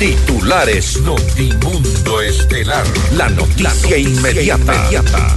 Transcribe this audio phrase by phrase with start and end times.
[0.00, 2.86] Titulares Notimundo Estelar.
[3.18, 4.74] La noticia, inmediata.
[4.74, 5.36] inmediata.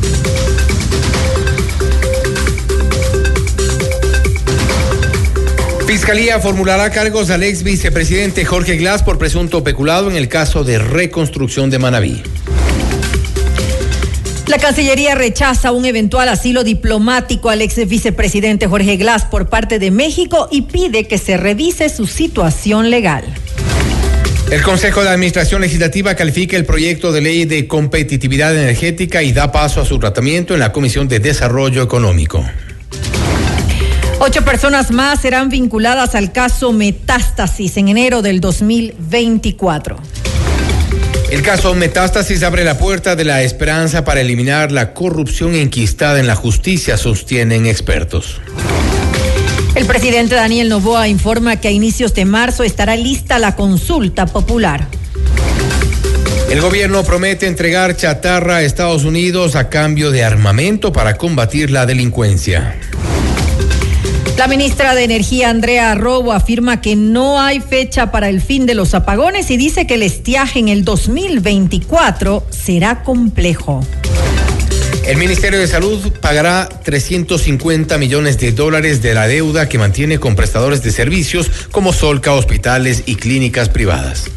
[5.85, 10.79] Fiscalía formulará cargos al ex vicepresidente Jorge Glass por presunto peculado en el caso de
[10.79, 12.23] reconstrucción de Manabí.
[14.47, 19.91] La Cancillería rechaza un eventual asilo diplomático al ex vicepresidente Jorge Glass por parte de
[19.91, 23.25] México y pide que se revise su situación legal.
[24.51, 29.51] El Consejo de Administración Legislativa califica el proyecto de ley de competitividad energética y da
[29.51, 32.45] paso a su tratamiento en la Comisión de Desarrollo Económico.
[34.19, 39.97] Ocho personas más serán vinculadas al caso Metástasis en enero del 2024.
[41.31, 46.27] El caso Metástasis abre la puerta de la esperanza para eliminar la corrupción enquistada en
[46.27, 48.39] la justicia, sostienen expertos.
[49.75, 54.87] El presidente Daniel Novoa informa que a inicios de marzo estará lista la consulta popular.
[56.51, 61.87] El gobierno promete entregar chatarra a Estados Unidos a cambio de armamento para combatir la
[61.87, 62.75] delincuencia.
[64.37, 68.75] La ministra de Energía, Andrea Robo, afirma que no hay fecha para el fin de
[68.75, 73.83] los apagones y dice que el estiaje en el 2024 será complejo.
[75.05, 80.37] El Ministerio de Salud pagará 350 millones de dólares de la deuda que mantiene con
[80.37, 84.31] prestadores de servicios como Solca, hospitales y clínicas privadas.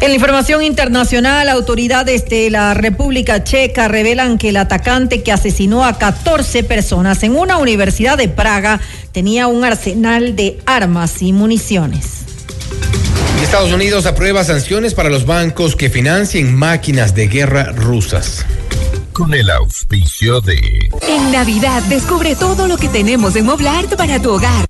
[0.00, 5.84] En la información internacional, autoridades de la República Checa revelan que el atacante que asesinó
[5.84, 8.80] a 14 personas en una universidad de Praga
[9.12, 12.29] tenía un arsenal de armas y municiones.
[13.42, 18.44] Estados Unidos aprueba sanciones para los bancos que financien máquinas de guerra rusas.
[19.12, 20.88] Con el auspicio de...
[21.08, 24.66] En Navidad descubre todo lo que tenemos en Moblart para tu hogar.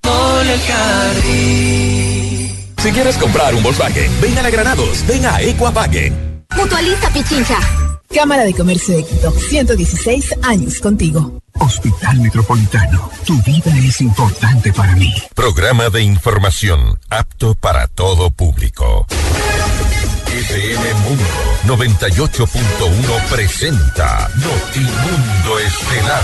[2.81, 6.43] Si quieres comprar un Volkswagen, ven a la Granados, ven a Equavagen.
[6.55, 7.90] Mutualiza Pichincha.
[8.13, 11.41] Cámara de Comercio Éxito, 116 años contigo.
[11.59, 15.13] Hospital Metropolitano, tu vida es importante para mí.
[15.35, 19.05] Programa de información apto para todo público.
[20.27, 21.25] FM Mundo
[21.65, 26.23] 98.1 presenta Notimundo Estelar.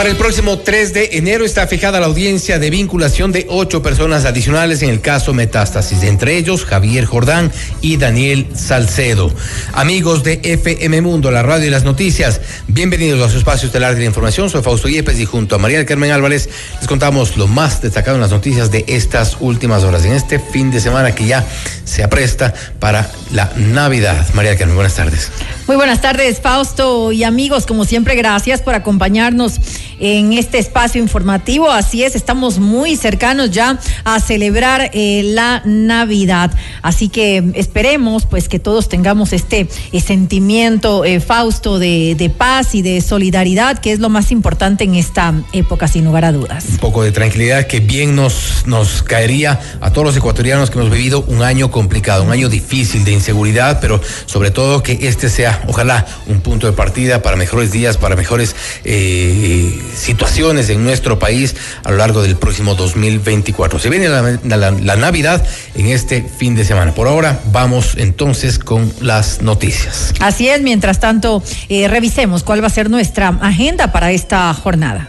[0.00, 4.24] Para el próximo 3 de enero está fijada la audiencia de vinculación de ocho personas
[4.24, 7.52] adicionales en el caso Metástasis, entre ellos Javier Jordán
[7.82, 9.30] y Daniel Salcedo.
[9.74, 13.92] Amigos de FM Mundo, la radio y las noticias, bienvenidos a su espacio de la
[14.02, 14.48] información.
[14.48, 18.14] Soy Fausto Yepes y junto a María del Carmen Álvarez les contamos lo más destacado
[18.14, 21.46] en las noticias de estas últimas horas, en este fin de semana que ya
[21.84, 24.26] se apresta para la Navidad.
[24.32, 25.30] María del Carmen, buenas tardes.
[25.70, 27.64] Muy buenas tardes, Fausto y amigos.
[27.64, 29.60] Como siempre, gracias por acompañarnos
[30.00, 31.70] en este espacio informativo.
[31.70, 36.50] Así es, estamos muy cercanos ya a celebrar eh, la Navidad.
[36.82, 42.74] Así que esperemos pues que todos tengamos este eh, sentimiento, eh, Fausto, de, de, paz
[42.74, 46.64] y de solidaridad, que es lo más importante en esta época, sin lugar a dudas.
[46.68, 50.90] Un poco de tranquilidad que bien nos, nos caería a todos los ecuatorianos que hemos
[50.90, 55.59] vivido un año complicado, un año difícil de inseguridad, pero sobre todo que este sea
[55.66, 58.54] ojalá un punto de partida para mejores días, para mejores
[58.84, 63.78] eh, situaciones en nuestro país a lo largo del próximo 2024.
[63.78, 65.44] Se viene la, Navidad
[65.74, 66.94] en este fin de semana.
[66.94, 70.12] Por ahora vamos entonces con las noticias.
[70.20, 75.08] Así es, mientras tanto, eh, revisemos cuál va a ser nuestra agenda para esta jornada.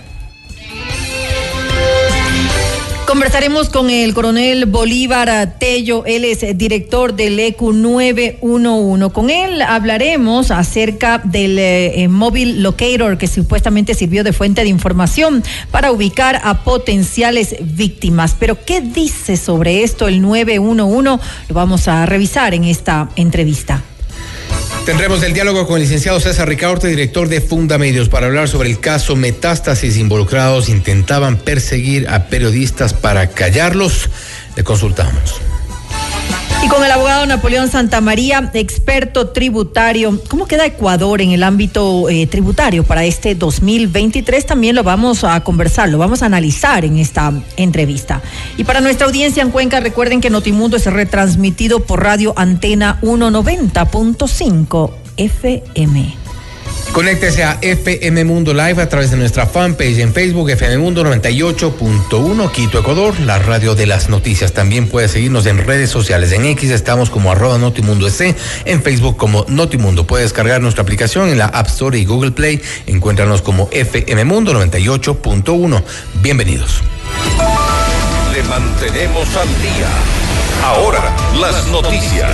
[3.06, 9.10] Conversaremos con el coronel Bolívar Tello, él es director del ECU 911.
[9.12, 15.44] Con él hablaremos acerca del eh, móvil locator que supuestamente sirvió de fuente de información
[15.72, 18.36] para ubicar a potenciales víctimas.
[18.40, 21.24] Pero ¿qué dice sobre esto el 911?
[21.50, 23.84] Lo vamos a revisar en esta entrevista.
[24.86, 28.80] Tendremos el diálogo con el licenciado César Ricaurte, director de Fundamedios, para hablar sobre el
[28.80, 29.96] caso Metástasis.
[29.96, 34.10] Involucrados intentaban perseguir a periodistas para callarlos.
[34.56, 35.51] Le consultamos.
[36.64, 42.28] Y con el abogado Napoleón Santamaría, experto tributario, ¿cómo queda Ecuador en el ámbito eh,
[42.28, 44.46] tributario para este 2023?
[44.46, 48.22] También lo vamos a conversar, lo vamos a analizar en esta entrevista.
[48.58, 54.92] Y para nuestra audiencia en Cuenca, recuerden que Notimundo es retransmitido por Radio Antena 190.5
[55.18, 56.21] FM.
[56.94, 62.52] Conéctese a FM Mundo Live a través de nuestra fanpage en Facebook, FM Mundo 98.1,
[62.52, 64.52] Quito, Ecuador, la radio de las noticias.
[64.52, 66.34] También puede seguirnos en redes sociales.
[66.34, 68.36] En X estamos como arroba Notimundo S,
[68.66, 70.06] en Facebook como Notimundo.
[70.06, 72.62] Puede descargar nuestra aplicación en la App Store y Google Play.
[72.88, 75.84] Encuéntranos como FM Mundo 98.1.
[76.16, 76.82] Bienvenidos.
[78.34, 79.88] Le mantenemos al día.
[80.62, 82.32] Ahora, las noticias.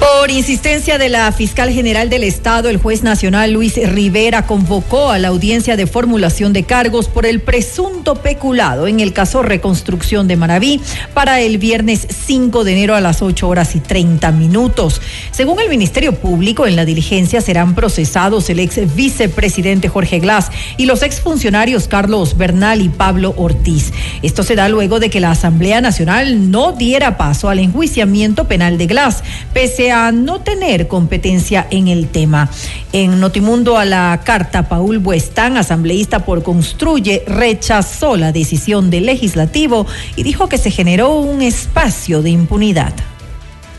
[0.00, 5.18] Por insistencia de la fiscal general del Estado, el juez nacional Luis Rivera convocó a
[5.18, 10.36] la audiencia de formulación de cargos por el presunto peculado en el caso Reconstrucción de
[10.36, 10.80] Maraví
[11.12, 15.02] para el viernes 5 de enero a las 8 horas y 30 minutos.
[15.32, 20.86] Según el Ministerio Público, en la diligencia serán procesados el ex vicepresidente Jorge Glass y
[20.86, 23.92] los exfuncionarios Carlos Bernal y Pablo Ortiz.
[24.22, 28.78] Esto se da luego de que la Asamblea Nacional no diera paso al enjuiciamiento penal
[28.78, 32.48] de Glass, pese a no tener competencia en el tema.
[32.92, 39.86] En Notimundo a la carta, Paul Buestán, asambleísta por Construye, rechazó la decisión del legislativo
[40.16, 42.94] y dijo que se generó un espacio de impunidad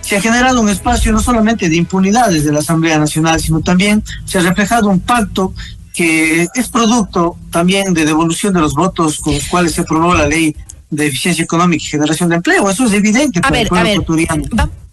[0.01, 4.03] se ha generado un espacio no solamente de impunidad desde la Asamblea Nacional, sino también
[4.25, 5.53] se ha reflejado un pacto
[5.93, 10.27] que es producto también de devolución de los votos con los cuales se aprobó la
[10.27, 10.55] ley
[10.89, 12.69] de eficiencia económica y generación de empleo.
[12.69, 14.43] Eso es evidente para el pueblo ecuatoriano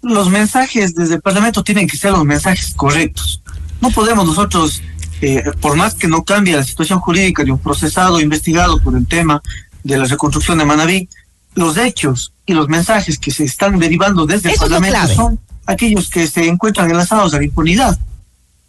[0.02, 3.42] los mensajes desde el Parlamento tienen que ser los mensajes correctos.
[3.80, 4.82] No podemos nosotros,
[5.20, 9.06] eh, por más que no cambie la situación jurídica de un procesado investigado por el
[9.06, 9.42] tema
[9.82, 11.08] de la reconstrucción de Manaví,
[11.54, 16.26] los hechos y los mensajes que se están derivando desde el Parlamento son aquellos que
[16.26, 17.98] se encuentran enlazados a la impunidad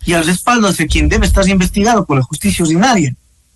[0.05, 3.13] y al respaldo hacia quien debe estar investigado por la justicia ordinaria.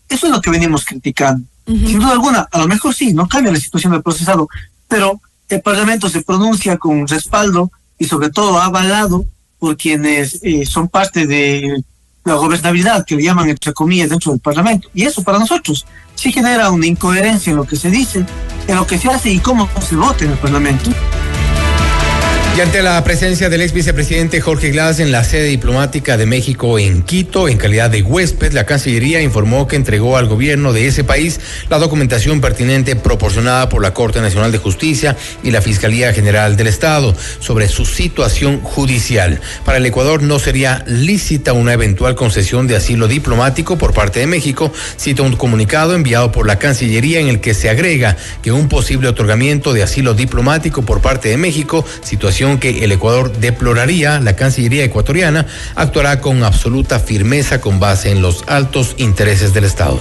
[0.09, 1.45] Eso es lo que venimos criticando.
[1.65, 4.49] Sin duda alguna, a lo mejor sí, no cambia la situación del procesado,
[4.87, 5.21] pero
[5.53, 9.25] el Parlamento se pronuncia con respaldo y sobre todo avalado
[9.59, 11.83] por quienes eh, son parte de
[12.25, 14.89] la gobernabilidad, que le llaman entre comillas dentro del Parlamento.
[14.93, 15.85] Y eso para nosotros
[16.15, 18.25] sí genera una incoherencia en lo que se dice,
[18.67, 20.89] en lo que se hace y cómo se vota en el Parlamento.
[22.55, 26.77] Y ante la presencia del ex vicepresidente Jorge Glass en la sede diplomática de México
[26.77, 31.03] en Quito, en calidad de huésped, la Cancillería informó que entregó al gobierno de ese
[31.03, 31.39] país
[31.71, 36.67] la documentación pertinente proporcionada por la Corte Nacional de Justicia y la Fiscalía General del
[36.67, 39.41] Estado sobre su situación judicial.
[39.65, 44.27] Para el Ecuador no sería lícita una eventual concesión de asilo diplomático por parte de
[44.27, 48.69] México, cita un comunicado enviado por la Cancillería en el que se agrega que un
[48.69, 54.35] posible otorgamiento de asilo diplomático por parte de México, situación que el Ecuador deploraría, la
[54.35, 55.45] Cancillería ecuatoriana
[55.75, 59.99] actuará con absoluta firmeza con base en los altos intereses del Estado.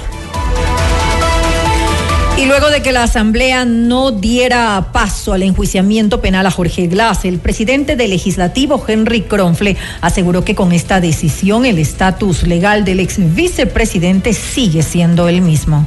[2.36, 7.24] Y luego de que la Asamblea no diera paso al enjuiciamiento penal a Jorge Glass,
[7.24, 12.98] el presidente del legislativo, Henry Kronfle, aseguró que con esta decisión el estatus legal del
[12.98, 15.86] ex vicepresidente sigue siendo el mismo.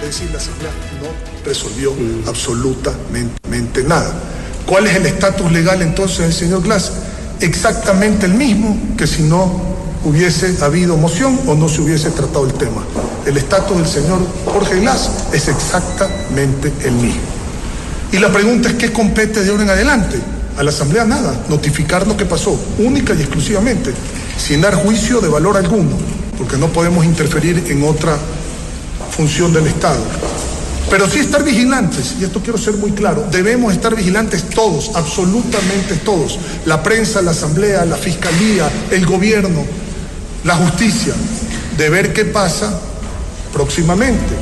[0.00, 0.70] Es decir, la Asamblea
[1.02, 1.94] no resolvió
[2.26, 4.14] absolutamente nada
[4.70, 6.92] ¿Cuál es el estatus legal entonces del señor Glass?
[7.40, 9.50] Exactamente el mismo que si no
[10.04, 12.84] hubiese habido moción o no se hubiese tratado el tema.
[13.26, 17.20] El estatus del señor Jorge Glass es exactamente el mismo.
[18.12, 20.20] Y la pregunta es, ¿qué compete de ahora en adelante?
[20.56, 23.92] A la Asamblea nada, notificar lo que pasó, única y exclusivamente,
[24.38, 25.96] sin dar juicio de valor alguno,
[26.38, 28.16] porque no podemos interferir en otra
[29.10, 29.98] función del Estado.
[30.90, 35.94] Pero sí estar vigilantes, y esto quiero ser muy claro, debemos estar vigilantes todos, absolutamente
[35.94, 39.64] todos, la prensa, la asamblea, la fiscalía, el gobierno,
[40.42, 41.14] la justicia,
[41.78, 42.80] de ver qué pasa
[43.52, 44.34] próximamente.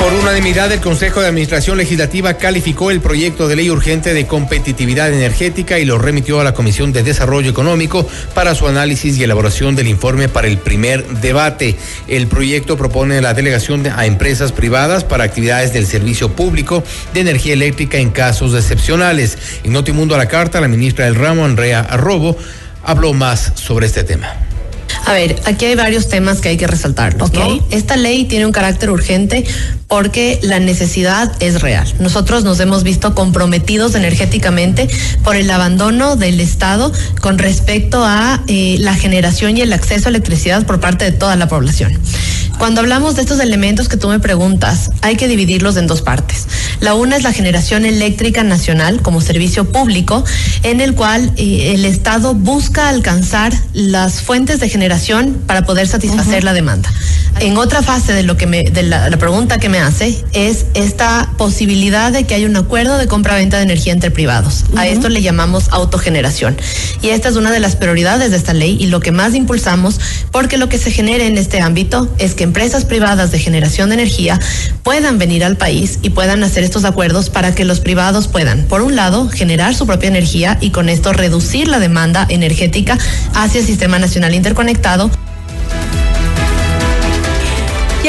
[0.00, 5.12] Por unanimidad, el Consejo de Administración Legislativa calificó el proyecto de ley urgente de competitividad
[5.12, 9.76] energética y lo remitió a la Comisión de Desarrollo Económico para su análisis y elaboración
[9.76, 11.76] del informe para el primer debate.
[12.08, 17.52] El proyecto propone la delegación a empresas privadas para actividades del servicio público de energía
[17.52, 19.36] eléctrica en casos excepcionales.
[19.64, 22.38] En Notimundo a la Carta, la ministra del ramo, Andrea Arrobo,
[22.82, 24.34] habló más sobre este tema.
[25.04, 27.16] A ver, aquí hay varios temas que hay que resaltar.
[27.70, 29.44] Esta ley tiene un carácter urgente
[29.90, 31.92] porque la necesidad es real.
[31.98, 34.88] Nosotros nos hemos visto comprometidos energéticamente
[35.24, 40.10] por el abandono del Estado con respecto a eh, la generación y el acceso a
[40.10, 41.98] electricidad por parte de toda la población.
[42.60, 46.46] Cuando hablamos de estos elementos que tú me preguntas, hay que dividirlos en dos partes.
[46.80, 50.24] La una es la generación eléctrica nacional como servicio público,
[50.62, 56.44] en el cual eh, el Estado busca alcanzar las fuentes de generación para poder satisfacer
[56.44, 56.92] la demanda.
[57.38, 61.30] En otra fase de lo que me, de la, pregunta que me hace es esta
[61.36, 64.64] posibilidad de que haya un acuerdo de compra-venta de energía entre privados.
[64.76, 66.56] A esto le llamamos autogeneración.
[67.02, 70.00] Y esta es una de las prioridades de esta ley y lo que más impulsamos,
[70.30, 73.94] porque lo que se genere en este ámbito es que empresas privadas de generación de
[73.94, 74.38] energía
[74.82, 78.82] puedan venir al país y puedan hacer estos acuerdos para que los privados puedan, por
[78.82, 82.98] un lado, generar su propia energía y con esto reducir la demanda energética
[83.34, 85.10] hacia el Sistema Nacional Interconectado.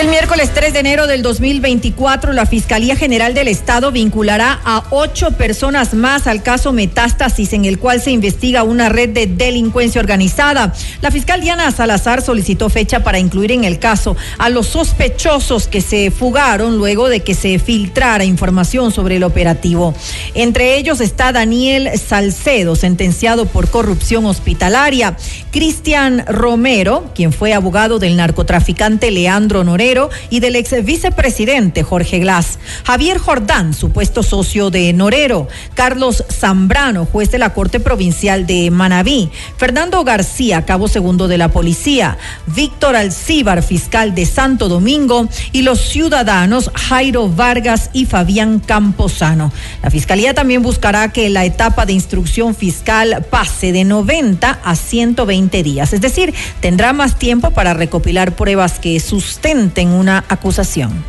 [0.01, 5.29] El miércoles 3 de enero del 2024, la Fiscalía General del Estado vinculará a ocho
[5.29, 10.73] personas más al caso Metástasis, en el cual se investiga una red de delincuencia organizada.
[11.03, 15.81] La fiscal Diana Salazar solicitó fecha para incluir en el caso a los sospechosos que
[15.81, 19.93] se fugaron luego de que se filtrara información sobre el operativo.
[20.33, 25.15] Entre ellos está Daniel Salcedo, sentenciado por corrupción hospitalaria,
[25.51, 29.90] Cristian Romero, quien fue abogado del narcotraficante Leandro Noré
[30.29, 37.29] y del ex vicepresidente Jorge Glass, Javier Jordán, supuesto socio de Norero, Carlos Zambrano, juez
[37.31, 42.17] de la Corte Provincial de Manabí, Fernando García, cabo segundo de la Policía,
[42.47, 49.51] Víctor Alcíbar, fiscal de Santo Domingo, y los ciudadanos Jairo Vargas y Fabián Camposano.
[49.83, 55.63] La Fiscalía también buscará que la etapa de instrucción fiscal pase de 90 a 120
[55.63, 61.03] días, es decir, tendrá más tiempo para recopilar pruebas que sustenten en una acusación.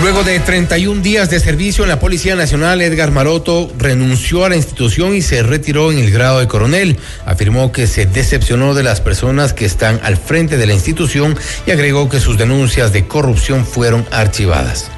[0.00, 4.56] Luego de 31 días de servicio en la Policía Nacional, Edgar Maroto renunció a la
[4.56, 6.96] institución y se retiró en el grado de coronel.
[7.26, 11.36] Afirmó que se decepcionó de las personas que están al frente de la institución
[11.66, 14.90] y agregó que sus denuncias de corrupción fueron archivadas.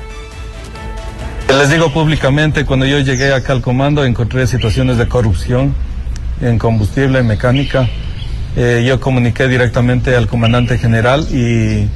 [1.48, 5.74] Les digo públicamente, cuando yo llegué acá al comando encontré situaciones de corrupción
[6.40, 7.88] en combustible, en mecánica,
[8.56, 11.88] eh, yo comuniqué directamente al comandante general y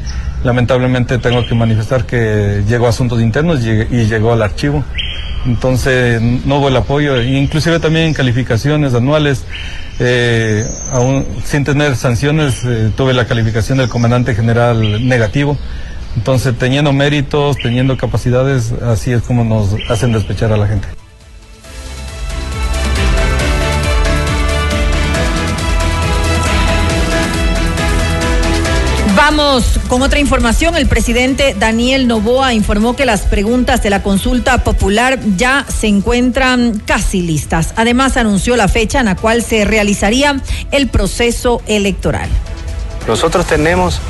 [0.43, 4.85] lamentablemente tengo que manifestar que llegó a asuntos internos y, llegó al archivo.
[5.45, 9.45] Entonces no hubo el apoyo, inclusive también en calificaciones anuales,
[10.01, 15.57] eh, aún sin tener sanciones, eh, tuve la calificación del comandante general negativo.
[16.17, 20.89] Entonces, teniendo méritos, teniendo capacidades, así es como nos hacen despechar a la gente.
[29.37, 30.77] Con otra información.
[30.77, 36.81] El presidente Daniel Novoa informó que las preguntas de la consulta popular ya se encuentran
[36.87, 37.75] casi listas.
[37.77, 40.41] Además, anunció la fecha en la cual se realizaría
[40.71, 42.31] el proceso electoral.
[43.07, 44.01] Nosotros tenemos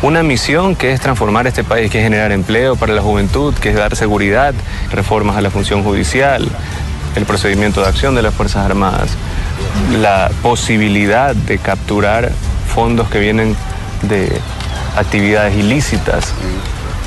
[0.00, 3.68] una misión que es transformar este país, que es generar empleo para la juventud, que
[3.68, 4.54] es dar seguridad,
[4.90, 6.48] reformas a la función judicial,
[7.14, 9.10] el procedimiento de acción de las Fuerzas Armadas,
[10.00, 12.32] la posibilidad de capturar
[12.74, 13.54] fondos que vienen
[14.08, 14.40] de
[14.96, 16.32] actividades ilícitas,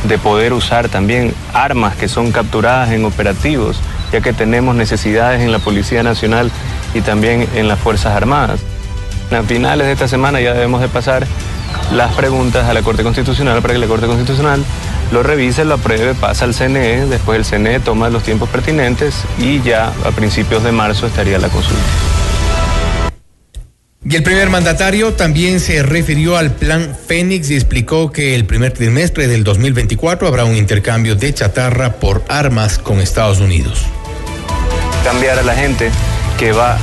[0.03, 3.79] de poder usar también armas que son capturadas en operativos,
[4.11, 6.51] ya que tenemos necesidades en la Policía Nacional
[6.93, 8.61] y también en las Fuerzas Armadas.
[9.31, 11.27] A finales de esta semana ya debemos de pasar
[11.93, 14.63] las preguntas a la Corte Constitucional para que la Corte Constitucional
[15.11, 19.61] lo revise, lo apruebe, pasa al CNE, después el CNE toma los tiempos pertinentes y
[19.61, 21.83] ya a principios de marzo estaría la consulta.
[24.01, 28.71] Y el primer mandatario también se refirió al plan Fénix y explicó que el primer
[28.71, 33.85] trimestre del 2024 habrá un intercambio de chatarra por armas con Estados Unidos.
[35.03, 35.91] Cambiar a la gente
[36.37, 36.77] que va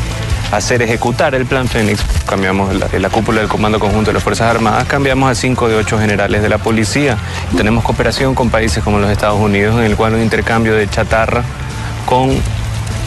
[0.53, 4.23] a hacer ejecutar el plan Fénix, cambiamos la, la, cúpula del Comando Conjunto de las
[4.23, 7.17] Fuerzas Armadas, cambiamos a cinco de ocho generales de la policía.
[7.57, 11.43] Tenemos cooperación con países como los Estados Unidos, en el cual un intercambio de chatarra
[12.05, 12.39] con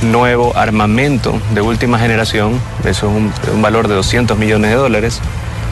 [0.01, 5.19] nuevo armamento de última generación, eso es un, valor de 200 millones de dólares,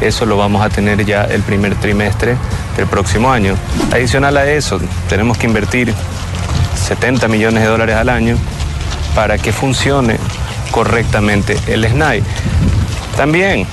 [0.01, 2.35] eso lo vamos a tener ya el primer trimestre
[2.75, 3.55] del próximo año.
[3.91, 4.79] Adicional a eso,
[5.09, 5.93] tenemos que invertir
[6.75, 8.37] 70 millones de dólares al año
[9.15, 10.17] para que funcione
[10.71, 12.21] correctamente el SNAI.
[13.15, 13.65] También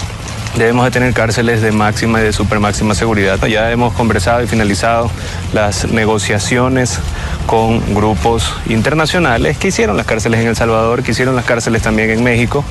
[0.57, 3.45] debemos de tener cárceles de máxima y de super máxima seguridad.
[3.47, 5.11] Ya hemos conversado y finalizado
[5.53, 6.99] las negociaciones
[7.47, 12.11] con grupos internacionales que hicieron las cárceles en El Salvador, que hicieron las cárceles también
[12.11, 12.65] en México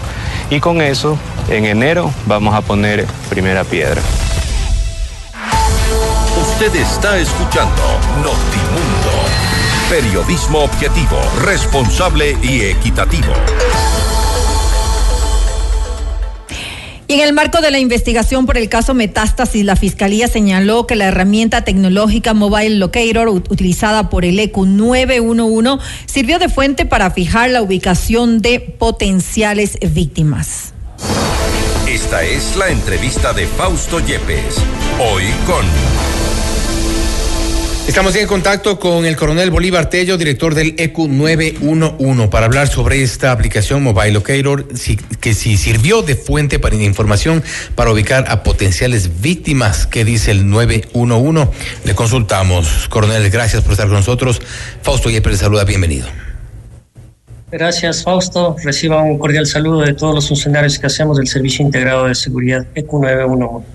[0.50, 1.18] y con eso
[1.50, 4.02] en enero vamos a poner primera piedra.
[6.42, 7.82] Usted está escuchando
[8.18, 9.12] Notimundo.
[9.90, 13.34] Periodismo objetivo, responsable y equitativo.
[17.14, 21.06] En el marco de la investigación por el caso Metástasis, la Fiscalía señaló que la
[21.06, 27.62] herramienta tecnológica Mobile Locator utilizada por el ECU 911 sirvió de fuente para fijar la
[27.62, 30.74] ubicación de potenciales víctimas.
[31.88, 34.56] Esta es la entrevista de Fausto Yepes,
[35.00, 36.13] hoy con...
[37.88, 43.04] Estamos en contacto con el coronel Bolívar Tello, director del EQ 911, para hablar sobre
[43.04, 44.66] esta aplicación Mobile Locator,
[45.20, 47.44] que si sirvió de fuente para información
[47.76, 51.50] para ubicar a potenciales víctimas, que dice el 911.
[51.84, 52.88] Le consultamos.
[52.88, 54.42] Coronel, gracias por estar con nosotros.
[54.82, 56.08] Fausto Yepes le saluda, bienvenido.
[57.52, 58.56] Gracias, Fausto.
[58.64, 62.66] Reciba un cordial saludo de todos los funcionarios que hacemos del Servicio Integrado de Seguridad
[62.74, 63.73] EQ 911.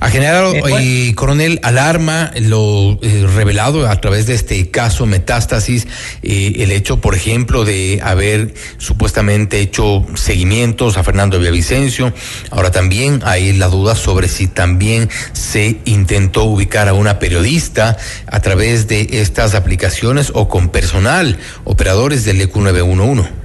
[0.00, 5.86] Ha generado, eh, coronel, alarma lo eh, revelado a través de este caso Metástasis,
[6.22, 12.12] eh, el hecho, por ejemplo, de haber supuestamente hecho seguimientos a Fernando Villavicencio.
[12.50, 17.96] Ahora también hay la duda sobre si también se intentó ubicar a una periodista
[18.26, 23.39] a través de estas aplicaciones o con personal, operadores del EQ 911.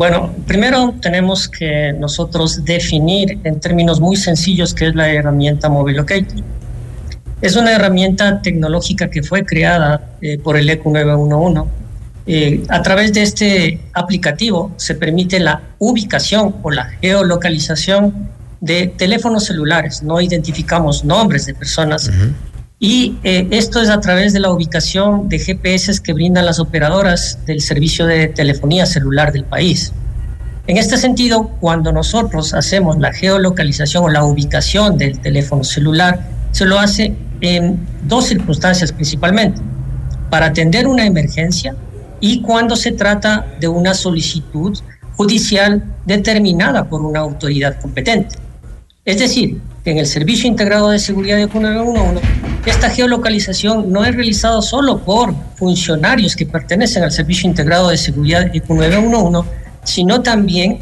[0.00, 5.98] Bueno, primero tenemos que nosotros definir en términos muy sencillos qué es la herramienta Mobile
[5.98, 6.42] Locator.
[7.42, 11.70] Es una herramienta tecnológica que fue creada eh, por el ECU 911.
[12.26, 18.30] Eh, a través de este aplicativo se permite la ubicación o la geolocalización
[18.62, 20.02] de teléfonos celulares.
[20.02, 22.10] No identificamos nombres de personas,
[22.82, 27.38] y eh, esto es a través de la ubicación de GPS que brindan las operadoras
[27.44, 29.92] del servicio de telefonía celular del país.
[30.66, 36.64] En este sentido, cuando nosotros hacemos la geolocalización o la ubicación del teléfono celular, se
[36.64, 39.60] lo hace en dos circunstancias principalmente.
[40.30, 41.76] Para atender una emergencia
[42.18, 44.78] y cuando se trata de una solicitud
[45.18, 48.36] judicial determinada por una autoridad competente.
[49.04, 52.20] Es decir, en el Servicio Integrado de Seguridad de 911,
[52.66, 58.50] esta geolocalización no es realizada solo por funcionarios que pertenecen al Servicio Integrado de Seguridad
[58.50, 59.48] de 911,
[59.84, 60.78] sino también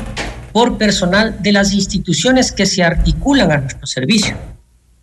[0.52, 4.37] por personal de las instituciones que se articulan a nuestro servicio.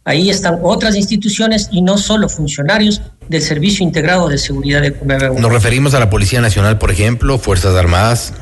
[0.04, 5.42] Ahí están otras instituciones y no solo funcionarios del Servicio Integrado de Seguridad de 911.
[5.42, 8.34] Nos referimos a la Policía Nacional, por ejemplo, Fuerzas Armadas.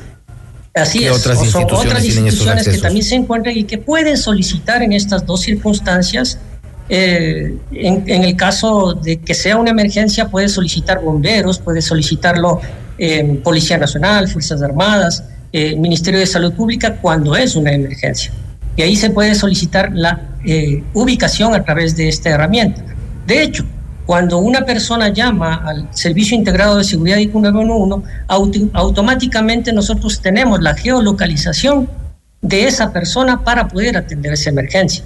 [0.74, 4.94] Así es, otras son otras instituciones que también se encuentran y que pueden solicitar en
[4.94, 6.40] estas dos circunstancias.
[6.90, 12.60] Eh, en, el caso de que sea una emergencia, puede solicitar bomberos, puede solicitarlo
[12.98, 18.32] eh, Policía Nacional, Fuerzas Armadas, eh, Ministerio de Salud Pública cuando es una emergencia.
[18.76, 20.30] Y ahí se puede solicitar la
[20.94, 22.84] ubicación a través de esta herramienta.
[23.28, 23.64] De hecho,
[24.06, 30.76] cuando una persona llama al Servicio Integrado de Seguridad IQ 911, automáticamente nosotros tenemos la
[30.76, 31.90] geolocalización
[32.42, 35.04] de esa persona para poder atender esa emergencia.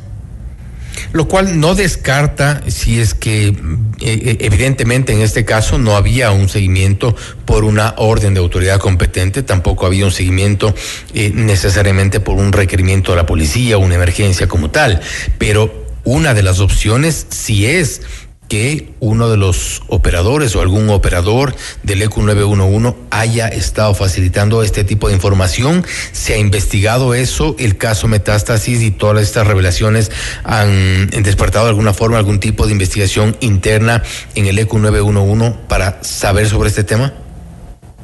[1.13, 3.53] Lo cual no descarta si es que eh,
[4.01, 9.43] eh, evidentemente en este caso no había un seguimiento por una orden de autoridad competente,
[9.43, 10.73] tampoco había un seguimiento
[11.13, 14.99] eh, necesariamente por un requerimiento de la policía, una emergencia como tal,
[15.37, 18.01] pero una de las opciones si es
[18.47, 24.83] que uno de los operadores o algún operador del ECU 911 haya estado facilitando este
[24.83, 25.85] tipo de información.
[26.11, 30.11] Se ha investigado eso, el caso Metástasis y todas estas revelaciones
[30.43, 34.03] han despertado de alguna forma algún tipo de investigación interna
[34.35, 37.13] en el ECU 911 para saber sobre este tema.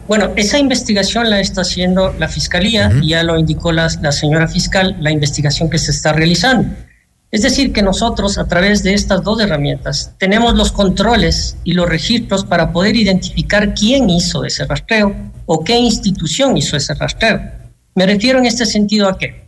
[0.07, 5.11] Bueno, esa investigación la está haciendo la Fiscalía, ya lo indicó la señora fiscal, la
[5.11, 6.69] investigación que se está realizando.
[7.33, 11.89] Es decir, que nosotros a través de estas dos herramientas tenemos los controles y los
[11.89, 15.15] registros para poder identificar quién hizo ese rastreo
[15.47, 17.41] o qué institución hizo ese rastreo.
[17.95, 19.47] Me refiero en este sentido a qué?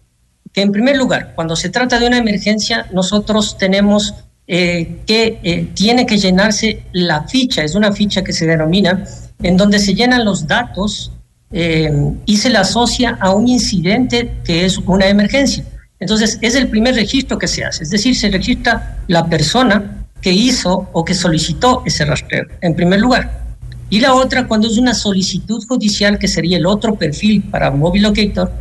[0.52, 4.16] Que en primer lugar, cuando se trata de una emergencia, nosotros tenemos
[4.48, 9.06] eh, que eh, tiene que llenarse la ficha, es una ficha que se denomina,
[9.44, 11.12] en donde se llenan los datos
[11.52, 11.92] eh,
[12.26, 15.64] y se le asocia a un incidente que es una emergencia.
[16.00, 20.32] Entonces, es el primer registro que se hace, es decir, se registra la persona que
[20.32, 23.46] hizo o que solicitó ese rastreo, en primer lugar.
[23.90, 28.10] Y la otra, cuando es una solicitud judicial, que sería el otro perfil para Mobile
[28.10, 28.52] Locator,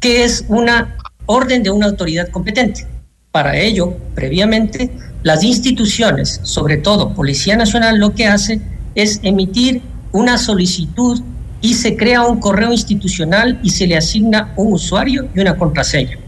[0.00, 2.86] que es una orden de una autoridad competente.
[3.30, 4.90] Para ello, previamente,
[5.22, 8.60] las instituciones, sobre todo Policía Nacional, lo que hace
[8.94, 11.22] es emitir una solicitud
[11.60, 16.18] y se crea un correo institucional y se le asigna un usuario y una contraseña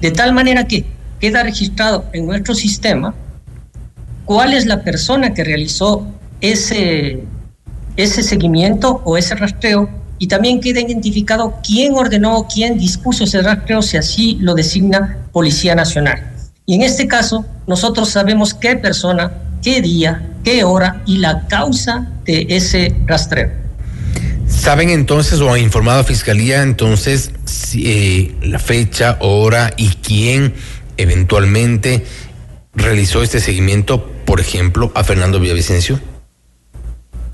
[0.00, 0.84] de tal manera que
[1.18, 3.14] queda registrado en nuestro sistema
[4.24, 6.06] cuál es la persona que realizó
[6.40, 7.24] ese,
[7.96, 13.82] ese seguimiento o ese rastreo y también queda identificado quién ordenó, quién dispuso ese rastreo,
[13.82, 16.30] si así lo designa Policía Nacional.
[16.66, 19.32] Y en este caso, nosotros sabemos qué persona,
[19.62, 23.50] qué día, qué hora y la causa de ese rastreo.
[24.50, 27.30] ¿Saben entonces o ha informado a Fiscalía entonces
[27.74, 30.54] eh, la fecha, hora y quién
[30.96, 32.04] eventualmente
[32.74, 35.98] realizó este seguimiento, por ejemplo, a Fernando Villavicencio?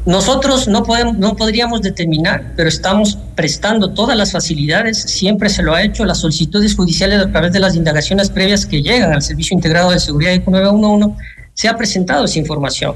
[0.05, 5.74] Nosotros no, podemos, no podríamos determinar, pero estamos prestando todas las facilidades, siempre se lo
[5.74, 9.57] ha hecho, las solicitudes judiciales a través de las indagaciones previas que llegan al Servicio
[9.57, 11.16] Integrado de Seguridad y 911,
[11.55, 12.94] se ha presentado esa información.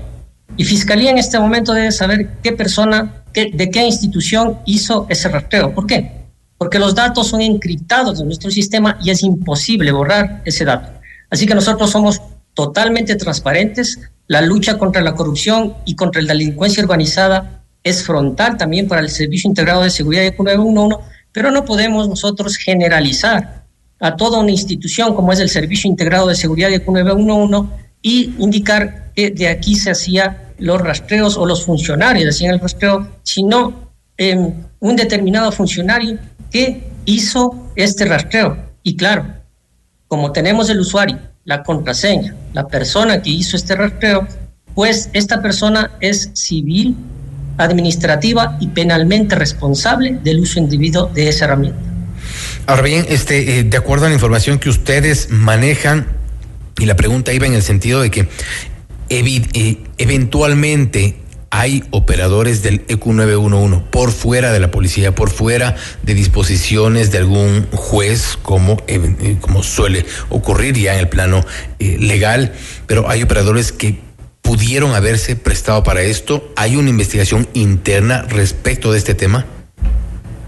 [0.61, 5.75] Y Fiscalía en este momento debe saber qué persona, de qué institución hizo ese rastreo.
[5.75, 6.27] ¿Por qué?
[6.59, 11.01] Porque los datos son encriptados en nuestro sistema y es imposible borrar ese dato.
[11.31, 12.21] Así que nosotros somos
[12.53, 18.87] totalmente transparentes, la lucha contra la corrupción y contra la delincuencia organizada es frontal también
[18.87, 20.97] para el Servicio Integrado de Seguridad de 911,
[21.33, 23.65] pero no podemos nosotros generalizar
[23.99, 27.71] a toda una institución como es el Servicio Integrado de Seguridad de 911
[28.03, 33.09] y indicar que de aquí se hacía los rastreos o los funcionarios hacían el rastreo,
[33.23, 36.19] sino eh, un determinado funcionario
[36.51, 38.57] que hizo este rastreo.
[38.83, 39.27] Y claro,
[40.09, 44.27] como tenemos el usuario la contraseña, la persona que hizo este rastreo,
[44.75, 46.97] pues esta persona es civil,
[47.57, 51.81] administrativa y penalmente responsable del uso indebido de esa herramienta.
[52.67, 56.07] Ahora bien, este, eh, de acuerdo a la información que ustedes manejan,
[56.79, 58.29] y la pregunta iba en el sentido de que
[59.11, 61.17] eventualmente
[61.51, 67.67] hay operadores del EQ911 por fuera de la policía, por fuera de disposiciones de algún
[67.73, 71.45] juez, como, eh, como suele ocurrir ya en el plano
[71.81, 72.53] eh, legal,
[72.87, 73.99] pero hay operadores que
[74.43, 76.53] pudieron haberse prestado para esto.
[76.57, 79.45] ¿Hay una investigación interna respecto de este tema?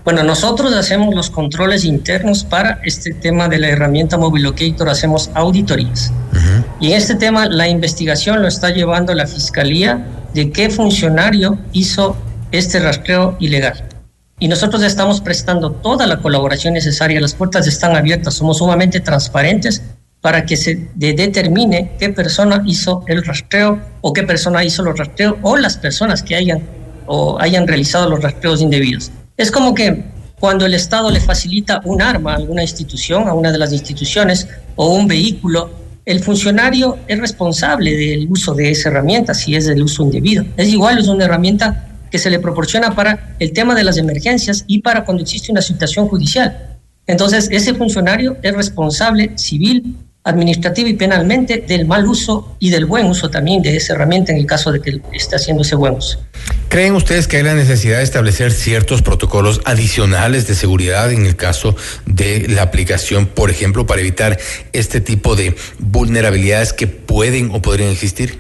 [0.05, 5.31] Bueno, nosotros hacemos los controles internos para este tema de la herramienta Mobile Locator, hacemos
[5.35, 6.13] auditorías.
[6.81, 12.17] Y en este tema la investigación lo está llevando la Fiscalía de qué funcionario hizo
[12.51, 13.85] este rastreo ilegal.
[14.41, 19.83] Y nosotros estamos prestando toda la colaboración necesaria, las puertas están abiertas, somos sumamente transparentes
[20.21, 25.37] para que se determine qué persona hizo el rastreo o qué persona hizo los rastreos
[25.43, 26.63] o las personas que hayan
[27.07, 29.13] o hayan realizado los rastreos indebidos.
[29.37, 30.05] Es como que
[30.39, 34.49] cuando el Estado le facilita un arma a alguna institución, a una de las instituciones
[34.77, 39.83] o un vehículo el funcionario es responsable del uso de esa herramienta si es del
[39.83, 40.45] uso indebido.
[40.57, 44.65] Es igual, es una herramienta que se le proporciona para el tema de las emergencias
[44.67, 46.79] y para cuando existe una situación judicial.
[47.07, 53.07] Entonces, ese funcionario es responsable civil administrativa y penalmente del mal uso y del buen
[53.07, 56.21] uso también de esa herramienta en el caso de que esté haciendo ese buen uso.
[56.69, 61.37] ¿Creen ustedes que hay la necesidad de establecer ciertos protocolos adicionales de seguridad en el
[61.37, 61.75] caso
[62.07, 64.39] de la aplicación, por ejemplo, para evitar
[64.73, 68.39] este tipo de vulnerabilidades que pueden o podrían existir?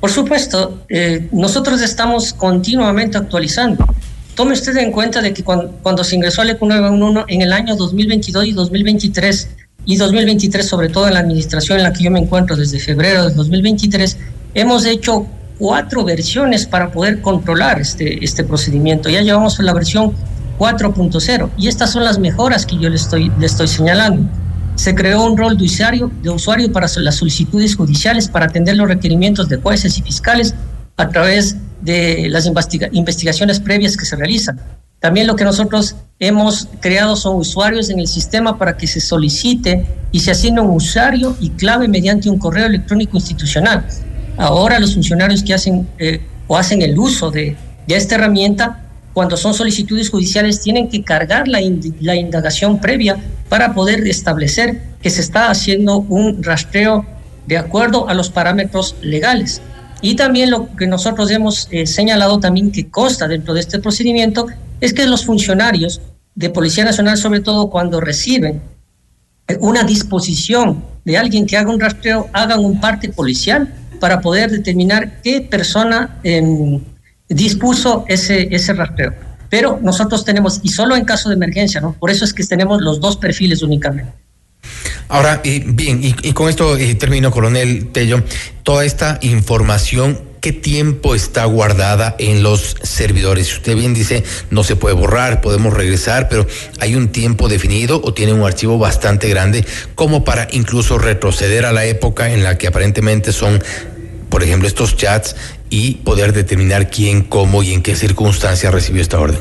[0.00, 3.86] Por supuesto, eh, nosotros estamos continuamente actualizando.
[4.34, 7.52] Tome usted en cuenta de que cuando, cuando se ingresó al ECU 911 en el
[7.54, 9.48] año 2022 y 2023,
[9.86, 13.28] y 2023, sobre todo en la administración en la que yo me encuentro desde febrero
[13.28, 14.18] de 2023,
[14.54, 15.26] hemos hecho
[15.58, 19.08] cuatro versiones para poder controlar este, este procedimiento.
[19.08, 20.12] Ya llevamos la versión
[20.58, 24.28] 4.0 y estas son las mejoras que yo le estoy, le estoy señalando.
[24.74, 28.88] Se creó un rol de usuario, de usuario para las solicitudes judiciales para atender los
[28.88, 30.54] requerimientos de jueces y fiscales
[30.96, 34.60] a través de las investigaciones previas que se realizan.
[34.98, 39.86] También lo que nosotros hemos creado son usuarios en el sistema para que se solicite
[40.12, 43.86] y se asigne un usuario y clave mediante un correo electrónico institucional.
[44.38, 47.56] Ahora los funcionarios que hacen eh, o hacen el uso de,
[47.88, 51.60] esta herramienta, cuando son solicitudes judiciales, tienen que cargar la,
[52.00, 53.16] la indagación previa
[53.48, 57.06] para poder establecer que se está haciendo un rastreo
[57.46, 59.62] de acuerdo a los parámetros legales.
[60.02, 64.46] Y también lo que nosotros hemos eh, señalado también que consta dentro de este procedimiento
[64.80, 66.00] es que los funcionarios
[66.34, 68.62] de Policía Nacional, sobre todo cuando reciben
[69.60, 75.22] una disposición de alguien que haga un rastreo, hagan un parte policial para poder determinar
[75.22, 76.80] qué persona em,
[77.28, 79.14] dispuso ese, ese rastreo.
[79.48, 81.92] Pero nosotros tenemos, y solo en caso de emergencia, ¿no?
[81.92, 84.12] Por eso es que tenemos los dos perfiles únicamente.
[85.08, 88.24] Ahora, bien, y, con esto termino, coronel Tello,
[88.64, 93.52] toda esta información qué tiempo está guardada en los servidores.
[93.52, 96.46] Usted bien dice, no se puede borrar, podemos regresar, pero
[96.78, 99.64] hay un tiempo definido o tiene un archivo bastante grande
[99.96, 103.60] como para incluso retroceder a la época en la que aparentemente son,
[104.28, 105.34] por ejemplo, estos chats
[105.68, 109.40] y poder determinar quién, cómo y en qué circunstancias recibió esta orden.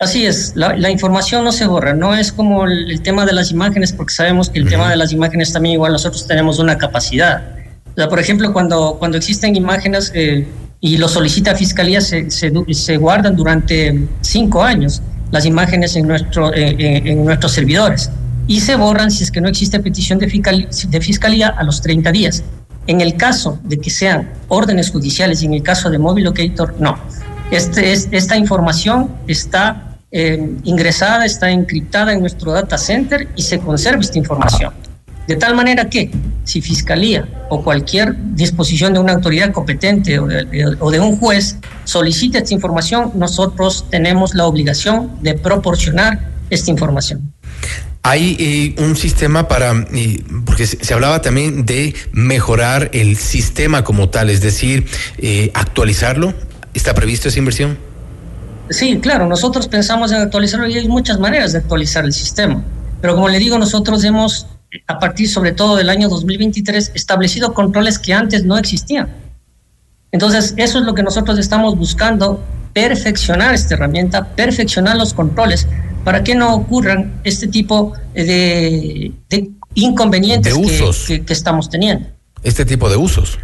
[0.00, 3.92] Así es, la, información no se borra, no es como el, tema de las imágenes,
[3.92, 7.59] porque sabemos que el tema de las imágenes también igual nosotros tenemos una capacidad.
[7.92, 10.46] O sea, por ejemplo, cuando, cuando existen imágenes eh,
[10.80, 17.24] y lo solicita Fiscalía, se, se, guardan durante cinco años las imágenes en, nuestro, en
[17.24, 18.10] nuestros servidores
[18.50, 22.10] y se borran si es que no existe petición de, de Fiscalía a los 30
[22.10, 22.42] días.
[22.88, 26.74] En el caso de que sean órdenes judiciales y en el caso de Mobile Locator,
[26.80, 26.98] no.
[27.52, 33.60] Este es, esta información está eh, ingresada, está encriptada en nuestro data center y se
[33.60, 34.72] conserva esta información.
[35.30, 36.10] De tal manera que
[36.42, 42.52] si Fiscalía o cualquier disposición de una autoridad competente o de, un juez solicita esta
[42.52, 47.32] información, nosotros tenemos la obligación de proporcionar esta información.
[48.02, 49.72] Hay eh, un sistema para,
[50.44, 54.84] porque se, hablaba también de mejorar el sistema como tal, es decir,
[55.18, 56.34] eh, actualizarlo.
[56.74, 57.78] ¿Está previsto esa inversión?
[58.70, 62.64] Sí, claro, nosotros pensamos en actualizarlo y hay muchas maneras de actualizar el sistema.
[63.00, 64.48] Pero como le digo, nosotros hemos,
[64.86, 69.08] a partir sobre todo del año 2023, establecido controles que antes no existían.
[70.12, 75.66] Entonces, eso es lo que nosotros estamos buscando, perfeccionar esta herramienta, perfeccionar los controles
[76.04, 79.12] para que no ocurran este tipo de,
[79.74, 80.54] inconvenientes
[81.06, 82.08] que estamos teniendo.
[82.42, 83.38] Este tipo de usos.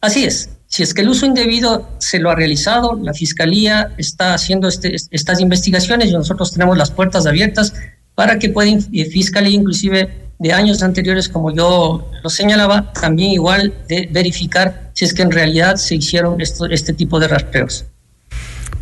[0.00, 0.50] Así es.
[0.68, 4.94] Si es que el uso indebido se lo ha realizado, la Fiscalía está haciendo este,
[5.10, 7.72] estas investigaciones y nosotros tenemos las puertas abiertas
[8.16, 13.72] para que pueda eh, Fiscalía, inclusive de años anteriores, como yo lo señalaba, también igual
[13.88, 17.84] de verificar si es que en realidad se hicieron esto, este tipo de rastreos.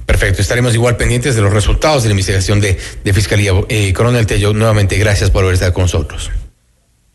[0.07, 3.53] Perfecto, estaremos igual pendientes de los resultados de la investigación de, de Fiscalía.
[3.69, 6.31] Eh, Coronel Tello, nuevamente gracias por haber estado con nosotros.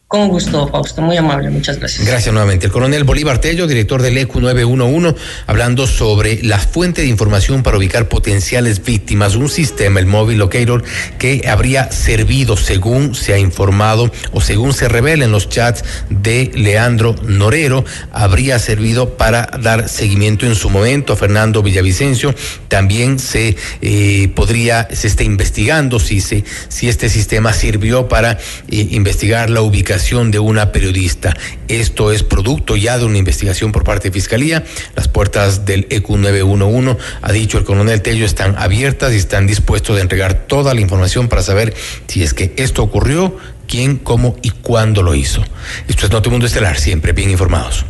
[0.09, 2.03] Con gusto, Fausto, muy amable, muchas gracias.
[2.03, 2.65] Gracias nuevamente.
[2.65, 7.77] El coronel Bolívar Tello, director del ECU 911, hablando sobre la fuente de información para
[7.77, 10.83] ubicar potenciales víctimas, un sistema, el móvil locator,
[11.19, 16.49] que habría servido, según se ha informado o según se revela en los chats de
[16.55, 22.33] Leandro Norero, habría servido para dar seguimiento en su momento a Fernando Villavicencio.
[22.67, 28.87] También se eh, podría, se está investigando si, se, si este sistema sirvió para eh,
[28.89, 31.35] investigar la ubicación de una periodista.
[31.67, 34.63] Esto es producto ya de una investigación por parte de Fiscalía.
[34.95, 39.97] Las puertas del EQ 911, ha dicho el coronel Tello, están abiertas y están dispuestos
[39.97, 41.75] a entregar toda la información para saber
[42.07, 45.43] si es que esto ocurrió, quién, cómo y cuándo lo hizo.
[45.87, 47.85] Esto es Notimundo Estelar, siempre bien informados.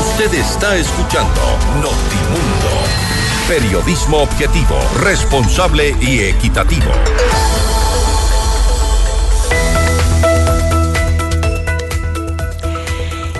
[0.00, 1.40] Usted está escuchando
[1.76, 2.68] Notimundo.
[3.48, 6.90] Periodismo objetivo, responsable y equitativo.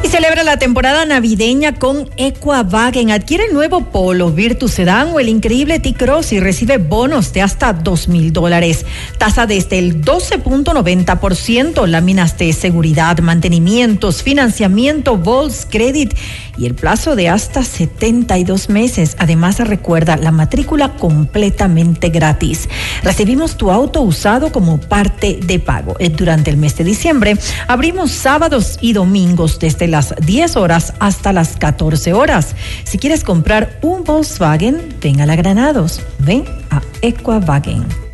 [0.09, 3.11] Celebra la temporada navideña con Equavagen.
[3.11, 7.73] Adquiere el nuevo Polo, Virtus Sedan o el increíble T-Cross y recibe bonos de hasta
[7.73, 8.87] dos mil dólares.
[9.19, 16.15] Tasa desde el 12.90%, láminas de seguridad, mantenimientos, financiamiento, Vols Credit
[16.57, 19.17] y el plazo de hasta 72 meses.
[19.19, 22.69] Además, recuerda la matrícula completamente gratis.
[23.03, 25.97] Recibimos tu auto usado como parte de pago.
[25.99, 27.37] Eh, durante el mes de diciembre
[27.69, 32.55] abrimos sábados y domingos desde la 10 horas hasta las 14 horas.
[32.85, 36.01] Si quieres comprar un Volkswagen, ven a la Granados.
[36.19, 38.10] Ven a Equavagen.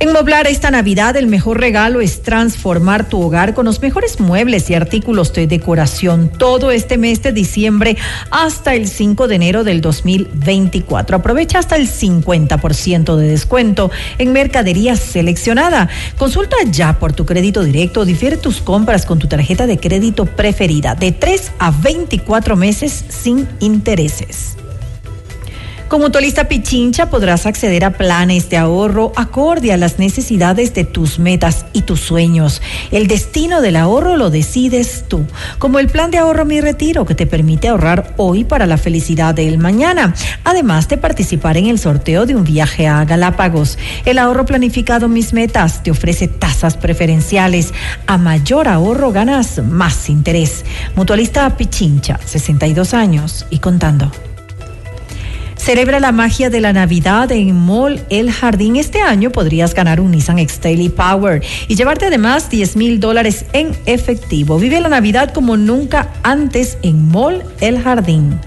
[0.00, 4.70] En Moblar esta Navidad el mejor regalo es transformar tu hogar con los mejores muebles
[4.70, 7.98] y artículos de decoración todo este mes de diciembre
[8.30, 11.18] hasta el 5 de enero del 2024.
[11.18, 15.90] Aprovecha hasta el 50% de descuento en mercadería seleccionada.
[16.16, 20.24] Consulta ya por tu crédito directo o difiere tus compras con tu tarjeta de crédito
[20.24, 24.56] preferida de 3 a 24 meses sin intereses.
[25.90, 31.18] Como Mutualista Pichincha podrás acceder a planes de ahorro acorde a las necesidades de tus
[31.18, 32.62] metas y tus sueños.
[32.92, 35.26] El destino del ahorro lo decides tú,
[35.58, 39.34] como el plan de ahorro Mi Retiro que te permite ahorrar hoy para la felicidad
[39.34, 43.76] del mañana, además de participar en el sorteo de un viaje a Galápagos.
[44.04, 47.74] El ahorro planificado Mis Metas te ofrece tasas preferenciales.
[48.06, 50.64] A mayor ahorro ganas más interés.
[50.94, 54.12] Mutualista Pichincha, 62 años y contando.
[55.60, 58.76] Celebra la magia de la Navidad en Mall El Jardín.
[58.76, 63.76] Este año podrías ganar un Nissan X-Trail Power y llevarte además 10 mil dólares en
[63.84, 64.58] efectivo.
[64.58, 68.40] Vive la Navidad como nunca antes en Mall El Jardín.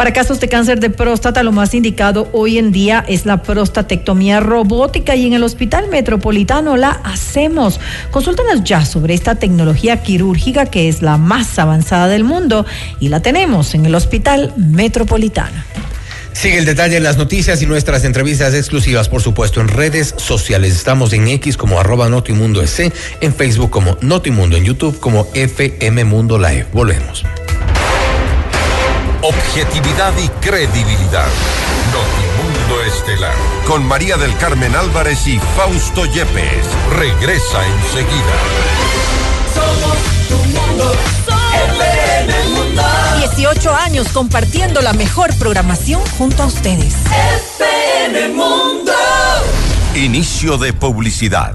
[0.00, 4.40] Para casos de cáncer de próstata, lo más indicado hoy en día es la prostatectomía
[4.40, 7.78] robótica y en el Hospital Metropolitano la hacemos.
[8.10, 12.64] Consúltanos ya sobre esta tecnología quirúrgica que es la más avanzada del mundo
[12.98, 15.62] y la tenemos en el Hospital Metropolitano.
[16.32, 20.74] Sigue el detalle en las noticias y nuestras entrevistas exclusivas, por supuesto, en redes sociales.
[20.76, 26.38] Estamos en X como arroba Notimundo en Facebook como Notimundo, en YouTube como FM Mundo
[26.38, 26.68] Live.
[26.72, 27.22] Volvemos.
[29.30, 31.28] Objetividad y credibilidad.
[31.92, 33.34] Notimundo Estelar.
[33.64, 36.66] Con María del Carmen Álvarez y Fausto Yepes.
[36.96, 38.36] Regresa enseguida.
[39.54, 39.96] Somos
[40.28, 40.92] tu mundo.
[41.78, 42.82] FM Mundo.
[43.18, 46.96] 18 años compartiendo la mejor programación junto a ustedes.
[48.02, 48.92] FM Mundo.
[49.94, 51.54] Inicio de publicidad.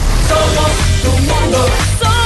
[0.27, 1.65] Somos tu mundo.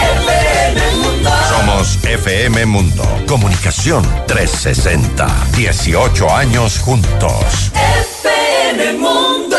[0.01, 1.29] FM Mundo.
[1.49, 3.03] Somos FM Mundo.
[3.27, 5.27] Comunicación 360.
[5.55, 7.71] 18 años juntos.
[7.73, 9.57] FM Mundo.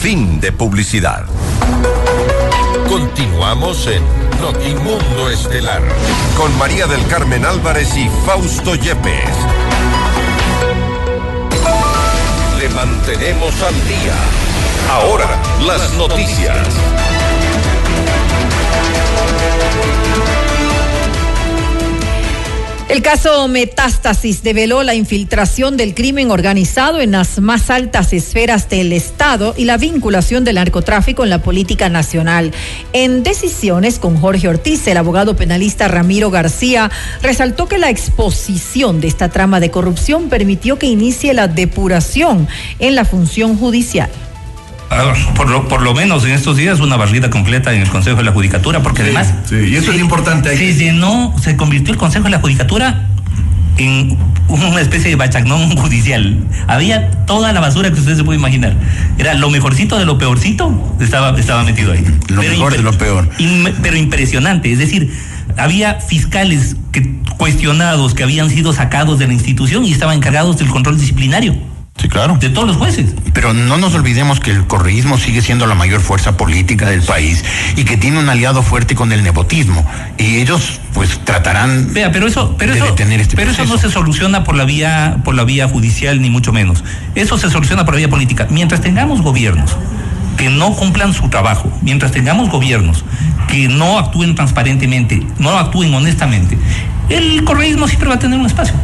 [0.00, 1.24] Fin de publicidad.
[2.88, 4.02] Continuamos en
[4.40, 5.82] Notimundo Estelar
[6.36, 9.30] con María del Carmen Álvarez y Fausto Yepes.
[12.58, 14.49] Le mantenemos al día.
[14.88, 16.56] Ahora, las noticias.
[22.90, 28.92] El caso Metástasis develó la infiltración del crimen organizado en las más altas esferas del
[28.92, 32.50] Estado y la vinculación del narcotráfico en la política nacional.
[32.92, 36.90] En decisiones con Jorge Ortiz, el abogado penalista Ramiro García
[37.22, 42.48] resaltó que la exposición de esta trama de corrupción permitió que inicie la depuración
[42.80, 44.10] en la función judicial
[45.36, 48.24] por lo, por lo menos en estos días una barrida completa en el Consejo de
[48.24, 49.32] la Judicatura, porque además...
[49.44, 50.56] Sí, y eso es importante.
[50.56, 53.06] Se llenó, se convirtió el Consejo de la Judicatura
[53.78, 56.38] en una especie de bachagnón judicial.
[56.66, 58.74] Había toda la basura que usted se puede imaginar.
[59.16, 62.04] Era lo mejorcito de lo peorcito, estaba, estaba metido ahí.
[62.28, 63.28] Lo pero mejor de lo peor.
[63.82, 65.12] pero impresionante, es decir,
[65.56, 70.68] había fiscales que, cuestionados que habían sido sacados de la institución y estaban encargados del
[70.68, 71.54] control disciplinario.
[72.00, 72.38] Sí, claro.
[72.40, 73.14] De todos los jueces.
[73.34, 77.44] Pero no nos olvidemos que el correísmo sigue siendo la mayor fuerza política del país
[77.76, 79.86] y que tiene un aliado fuerte con el nepotismo.
[80.16, 83.76] Y ellos, pues, tratarán Vea, pero eso, pero de eso, detener este pero eso no
[83.76, 86.82] se soluciona por la vía, por la vía judicial, ni mucho menos.
[87.14, 88.46] Eso se soluciona por la vía política.
[88.50, 89.76] Mientras tengamos gobiernos
[90.38, 93.04] que no cumplan su trabajo, mientras tengamos gobiernos
[93.46, 96.56] que no actúen transparentemente, no actúen honestamente,
[97.10, 98.74] el correísmo siempre va a tener un espacio.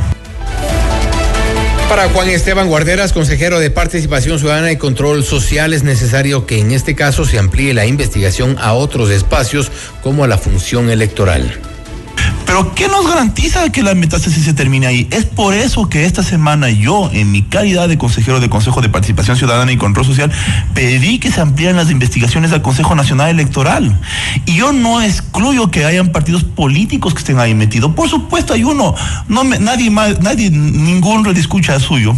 [1.88, 6.72] Para Juan Esteban Guarderas, consejero de Participación Ciudadana y Control Social, es necesario que en
[6.72, 9.70] este caso se amplíe la investigación a otros espacios
[10.02, 11.60] como a la función electoral.
[12.46, 15.08] Pero ¿qué nos garantiza que la metástasis se termine ahí?
[15.10, 18.88] Es por eso que esta semana yo, en mi calidad de consejero del Consejo de
[18.88, 20.32] Participación Ciudadana y Control Social,
[20.72, 23.98] pedí que se amplíen las investigaciones al Consejo Nacional Electoral.
[24.46, 27.92] Y yo no excluyo que hayan partidos políticos que estén ahí metidos.
[27.94, 28.94] Por supuesto hay uno.
[29.28, 32.14] No nadie más, nadie, ningún redescucha suyo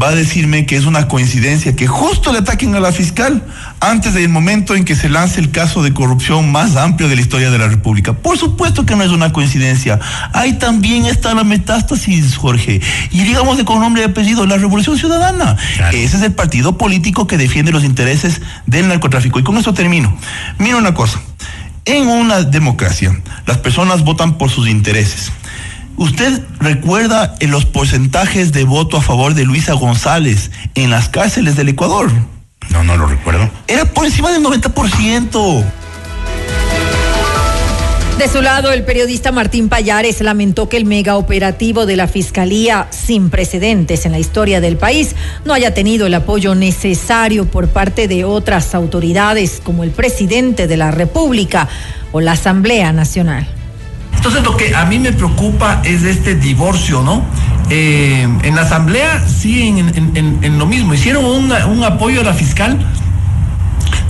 [0.00, 3.42] va a decirme que es una coincidencia que justo le ataquen a la fiscal
[3.80, 7.22] antes del momento en que se lance el caso de corrupción más amplio de la
[7.22, 8.12] historia de la República.
[8.12, 9.98] Por supuesto que no es una coincidencia.
[10.34, 12.80] Ahí también está la metástasis, Jorge.
[13.10, 15.56] Y digamos de con nombre y apellido, la Revolución Ciudadana.
[15.92, 19.38] Ese es el partido político que defiende los intereses del narcotráfico.
[19.38, 20.14] Y con eso termino.
[20.58, 21.20] Mira una cosa.
[21.86, 25.32] En una democracia, las personas votan por sus intereses.
[25.96, 31.70] ¿Usted recuerda los porcentajes de voto a favor de Luisa González en las cárceles del
[31.70, 32.10] Ecuador?
[32.68, 33.48] No, no lo recuerdo.
[33.66, 35.64] Era por encima del 90%.
[38.20, 42.86] De su lado, el periodista Martín Payares lamentó que el mega operativo de la Fiscalía,
[42.90, 48.08] sin precedentes en la historia del país, no haya tenido el apoyo necesario por parte
[48.08, 51.66] de otras autoridades como el presidente de la República
[52.12, 53.48] o la Asamblea Nacional.
[54.20, 57.24] Entonces lo que a mí me preocupa es este divorcio, ¿no?
[57.70, 62.78] Eh, en la Asamblea sí, en, lo mismo, hicieron un apoyo a la fiscal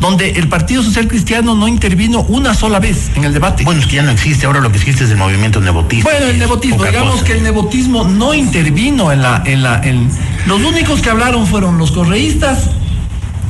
[0.01, 3.65] donde el Partido Social Cristiano no intervino una sola vez en el debate.
[3.65, 6.11] Bueno, es que ya no existe, ahora lo que existe es el movimiento nebotista.
[6.11, 10.11] Bueno, el nebotismo, digamos que el nebotismo no intervino en la, en la, en,
[10.47, 12.71] los únicos que hablaron fueron los correístas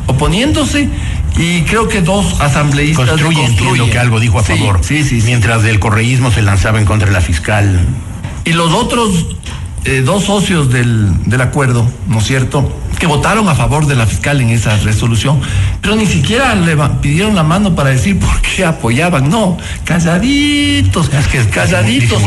[0.06, 0.90] oponiéndose
[1.36, 4.80] y creo que dos asambleístas construyen, entiendo que algo dijo a favor.
[4.82, 7.80] Sí, sí, Mientras del correísmo se lanzaba en contra de la fiscal.
[8.44, 9.26] Y los otros
[9.84, 12.70] eh, dos socios del, del acuerdo, ¿no es cierto?
[13.00, 15.40] Que votaron a favor de la fiscal en esa resolución,
[15.80, 21.26] pero ni siquiera le pidieron la mano para decir por qué apoyaban, no, calladitos, es
[21.26, 22.22] que calladitos.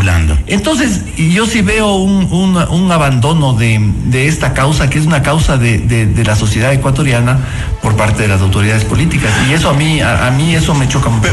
[0.48, 5.58] Entonces, yo sí veo un, un, abandono de, de, esta causa, que es una causa
[5.58, 7.38] de, de, la sociedad ecuatoriana
[7.82, 11.10] por parte de las autoridades políticas, y eso a mí, a, mí eso me choca
[11.10, 11.30] mucho.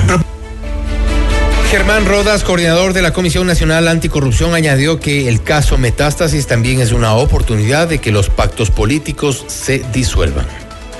[1.71, 6.91] Germán Rodas, coordinador de la Comisión Nacional Anticorrupción, añadió que el caso Metástasis también es
[6.91, 10.47] una oportunidad de que los pactos políticos se disuelvan.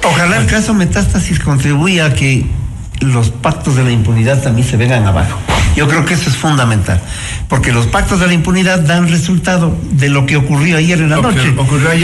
[0.05, 2.47] Ojalá el caso Metástasis contribuya a que
[3.01, 5.41] los pactos de la impunidad también se vengan abajo.
[5.77, 7.01] Yo creo que eso es fundamental,
[7.49, 11.17] porque los pactos de la impunidad dan resultado de lo que ocurrió ayer en la
[11.17, 11.55] noche.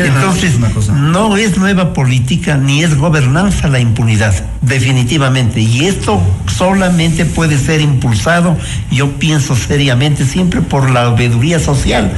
[0.04, 0.54] Entonces,
[0.92, 5.60] no es nueva política ni es gobernanza la impunidad, definitivamente.
[5.60, 8.56] Y esto solamente puede ser impulsado,
[8.90, 12.12] yo pienso seriamente, siempre por la veeduría social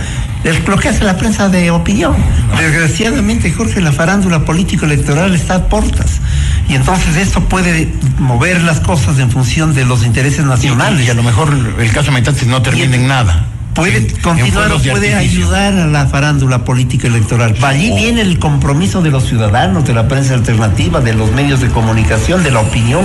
[0.44, 2.14] es lo que hace la prensa de opinión.
[2.58, 6.20] Desgraciadamente, Jorge, la farándula político-electoral está a portas.
[6.68, 11.06] Y entonces esto puede mover las cosas en función de los intereses nacionales.
[11.06, 13.46] Y, a lo mejor el caso Metástasis no termina en, nada.
[13.74, 17.54] Puede continuar o puede ayudar a la farándula política electoral.
[17.62, 21.68] Allí viene el compromiso de los ciudadanos, de la prensa alternativa, de los medios de
[21.68, 23.04] comunicación, de la opinión.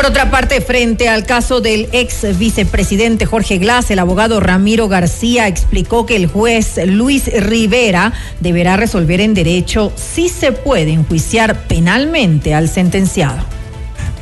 [0.00, 5.46] Por otra parte, frente al caso del ex vicepresidente Jorge Glass, el abogado Ramiro García
[5.46, 12.54] explicó que el juez Luis Rivera deberá resolver en derecho si se puede enjuiciar penalmente
[12.54, 13.44] al sentenciado.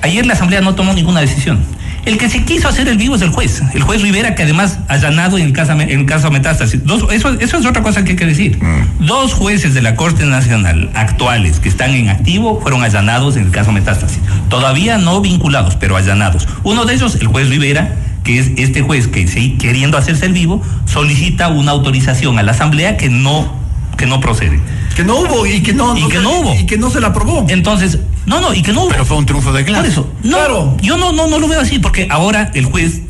[0.02, 1.64] Ayer la Asamblea no tomó ninguna decisión.
[2.08, 4.78] El que se quiso hacer el vivo es el juez, el juez Rivera, que además
[4.88, 6.80] ha allanado en el caso, en el caso Metástasis.
[7.10, 8.56] eso, eso es otra cosa que hay que decir.
[8.62, 9.04] Mm.
[9.04, 13.50] Dos jueces de la Corte Nacional actuales que están en activo fueron allanados en el
[13.50, 14.20] caso Metástasis.
[14.48, 16.48] Todavía no vinculados, pero allanados.
[16.62, 17.94] Uno de ellos, el juez Rivera,
[18.24, 19.26] que es este juez que,
[19.58, 23.52] queriendo hacerse el vivo, solicita una autorización a la Asamblea que no,
[23.98, 24.58] que no procede
[24.98, 27.08] que no hubo y que no, y que no hubo y que no se la
[27.08, 27.46] aprobó.
[27.48, 28.88] Entonces, no, no, y que no hubo.
[28.88, 29.82] Pero fue un triunfo de clase.
[29.82, 30.76] Por eso, no, claro.
[30.82, 33.02] yo no, no, no lo veo así porque ahora el juez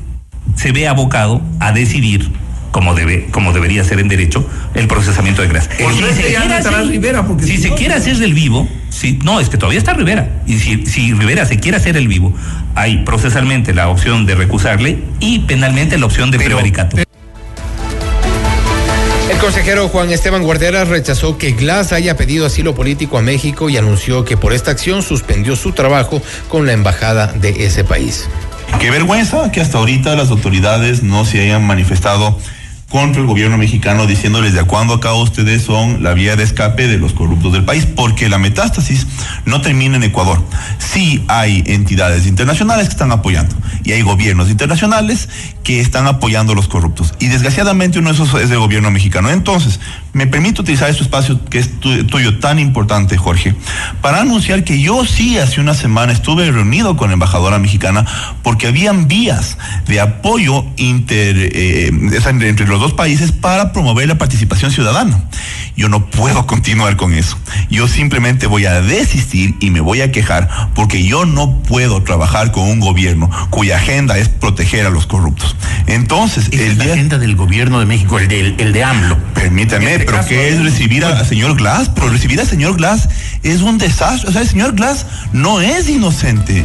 [0.55, 2.30] se ve abocado a decidir
[2.72, 5.70] como debe, como debería ser en derecho, el procesamiento de clase.
[5.78, 9.78] si se, quiere hacer, si se quiere hacer del vivo, si, no, es que todavía
[9.78, 10.43] está Rivera.
[10.47, 12.34] Y si, si Rivera se quiere hacer el vivo,
[12.74, 16.99] hay procesalmente la opción de recusarle y penalmente la opción de prevaricato.
[19.28, 23.76] El consejero Juan Esteban Guardera rechazó que Glass haya pedido asilo político a México y
[23.76, 28.26] anunció que por esta acción suspendió su trabajo con la embajada de ese país.
[28.80, 32.38] Qué vergüenza que hasta ahorita las autoridades no se hayan manifestado
[32.89, 36.97] contra el gobierno mexicano diciéndoles de cuándo acá ustedes son la vía de escape de
[36.97, 39.07] los corruptos del país, porque la metástasis
[39.45, 40.43] no termina en Ecuador.
[40.78, 45.28] Sí hay entidades internacionales que están apoyando y hay gobiernos internacionales
[45.62, 47.14] que están apoyando a los corruptos.
[47.18, 49.30] Y desgraciadamente uno de esos es el gobierno mexicano.
[49.30, 49.80] Entonces,
[50.18, 53.54] me permito utilizar este espacio que es tuyo tan importante, Jorge,
[54.02, 58.04] para anunciar que yo sí hace una semana estuve reunido con la embajadora mexicana
[58.42, 61.92] porque habían vías de apoyo inter, eh,
[62.40, 65.22] entre los dos países para promover la participación ciudadana.
[65.76, 67.38] Yo no puedo continuar con eso.
[67.70, 72.50] Yo simplemente voy a desistir y me voy a quejar porque yo no puedo trabajar
[72.50, 75.54] con un gobierno cuya agenda es proteger a los corruptos.
[75.86, 79.16] Entonces, el es la agenda del gobierno de México, el de, el de AMLO.
[79.34, 81.90] Permítame, pero ¿qué es recibir al señor Glass?
[81.94, 83.09] Pero recibir al señor Glass
[83.42, 84.30] es un desastre.
[84.30, 86.64] O sea, el señor Glass no es inocente.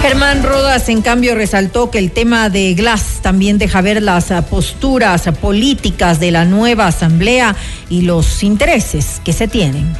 [0.00, 5.28] Germán Rodas, en cambio, resaltó que el tema de Glass también deja ver las posturas
[5.40, 7.56] políticas de la nueva asamblea
[7.90, 9.92] y los intereses que se tienen.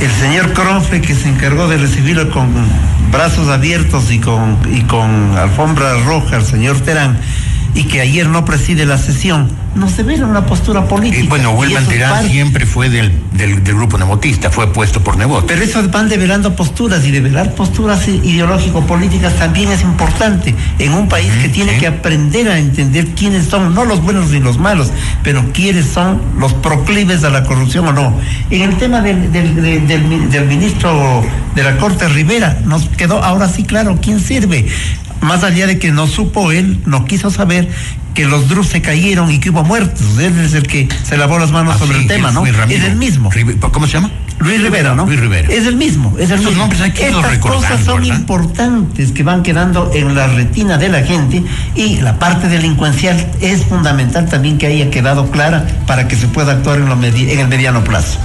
[0.00, 2.48] El señor Cronfe, que se encargó de recibirlo con
[3.10, 7.18] brazos abiertos y con, y con alfombra roja, el señor Terán,
[7.74, 11.22] y que ayer no preside la sesión, nos devela una postura política.
[11.22, 15.46] Y bueno, Wilman Terán siempre fue del, del, del, grupo nebotista, fue puesto por Nebot.
[15.46, 21.32] Pero eso van develando posturas y develar posturas ideológico-políticas también es importante en un país
[21.40, 24.90] que tiene que aprender a entender quiénes son, no los buenos ni los malos,
[25.22, 28.18] pero quiénes son los proclives a la corrupción o no.
[28.50, 29.88] En el tema del, del,
[30.30, 31.22] del ministro
[31.54, 34.66] de la Corte Rivera, nos quedó ahora sí claro quién sirve
[35.22, 37.68] más allá de que no supo él, no quiso saber
[38.14, 40.18] que los Drus se cayeron y que hubo muertos.
[40.18, 42.44] Él es el que se lavó las manos ah, sobre el tema, ¿no?
[42.44, 43.30] Es el mismo.
[43.72, 44.10] ¿Cómo se llama?
[44.38, 45.06] Luis Rivera, ¿no?
[45.06, 45.48] Luis Rivera.
[45.52, 46.62] Es el mismo, es el Estos mismo.
[46.62, 48.18] nombres hay que Estas cosas son ¿verdad?
[48.18, 51.44] importantes que van quedando en la retina de la gente
[51.76, 56.52] y la parte delincuencial es fundamental también que haya quedado clara para que se pueda
[56.52, 58.18] actuar en, lo en el mediano plazo.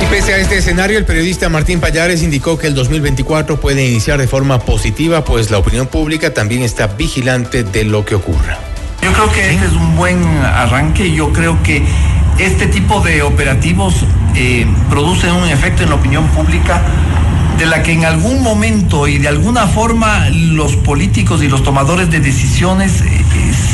[0.00, 4.18] Y pese a este escenario, el periodista Martín Payares indicó que el 2024 puede iniciar
[4.18, 8.58] de forma positiva, pues la opinión pública también está vigilante de lo que ocurra.
[9.02, 11.12] Yo creo que este es un buen arranque.
[11.12, 11.82] Yo creo que
[12.38, 13.94] este tipo de operativos
[14.34, 16.82] eh, producen un efecto en la opinión pública
[17.58, 22.08] de la que en algún momento y de alguna forma los políticos y los tomadores
[22.08, 23.24] de decisiones eh,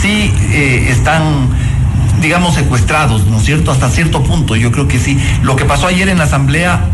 [0.00, 1.50] sí eh, están
[2.24, 3.70] digamos, secuestrados, ¿no es cierto?
[3.70, 5.22] Hasta cierto punto, yo creo que sí.
[5.42, 6.88] Lo que pasó ayer en la asamblea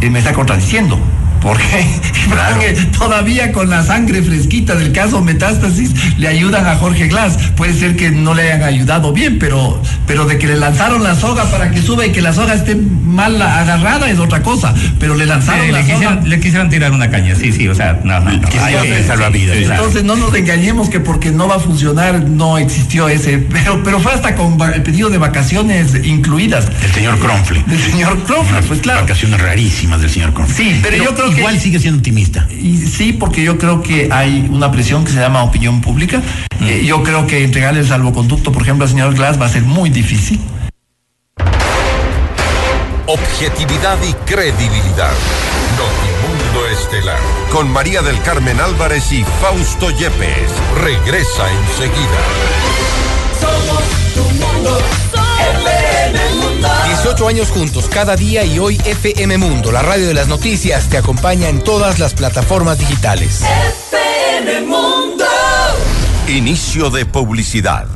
[0.00, 0.98] eh, me está contradiciendo.
[1.40, 1.94] Porque
[2.28, 2.60] claro.
[2.98, 7.38] todavía con la sangre fresquita del caso Metástasis le ayudan a Jorge Glass.
[7.56, 11.14] Puede ser que no le hayan ayudado bien, pero, pero de que le lanzaron la
[11.14, 14.74] soga para que suba y que la soga esté mal agarrada es otra cosa.
[14.98, 15.94] Pero le lanzaron sí, la le soga.
[15.98, 18.48] Quisieron, le quisieron tirar una caña, sí, sí, o sea, no, no, no.
[18.62, 19.56] Hay que salvar vidas.
[19.56, 23.38] Entonces no nos engañemos que porque no va a funcionar no existió ese.
[23.38, 26.68] Pero, pero fue hasta con el pedido de vacaciones incluidas.
[26.82, 27.64] El señor Cronfle.
[27.66, 29.02] Del señor Cronfle, pues claro.
[29.02, 30.56] Vacaciones rarísimas del señor Cronfle.
[30.56, 32.46] Sí, pero, pero yo creo igual que, sigue siendo optimista.
[32.50, 36.22] Y sí, porque yo creo que hay una presión que se llama opinión pública.
[36.60, 36.64] Mm.
[36.66, 39.62] Eh, yo creo que entregarle el salvoconducto, por ejemplo, al señor Glass va a ser
[39.62, 40.40] muy difícil.
[43.06, 45.14] Objetividad y credibilidad.
[45.78, 47.18] Notimundo Estelar.
[47.50, 50.50] Con María del Carmen Álvarez y Fausto Yepes.
[50.82, 52.20] Regresa enseguida.
[53.40, 53.82] Somos
[54.14, 54.78] tu mundo.
[57.08, 57.16] FM Mundo.
[57.16, 60.98] 18 años juntos, cada día y hoy FM Mundo, la radio de las noticias, te
[60.98, 63.40] acompaña en todas las plataformas digitales.
[63.90, 65.24] FM Mundo.
[66.28, 67.86] Inicio de publicidad.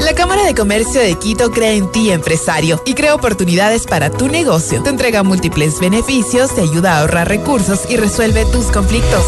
[0.00, 4.28] La Cámara de Comercio de Quito crea en ti, empresario, y crea oportunidades para tu
[4.28, 4.82] negocio.
[4.82, 9.24] Te entrega múltiples beneficios, te ayuda a ahorrar recursos y resuelve tus conflictos.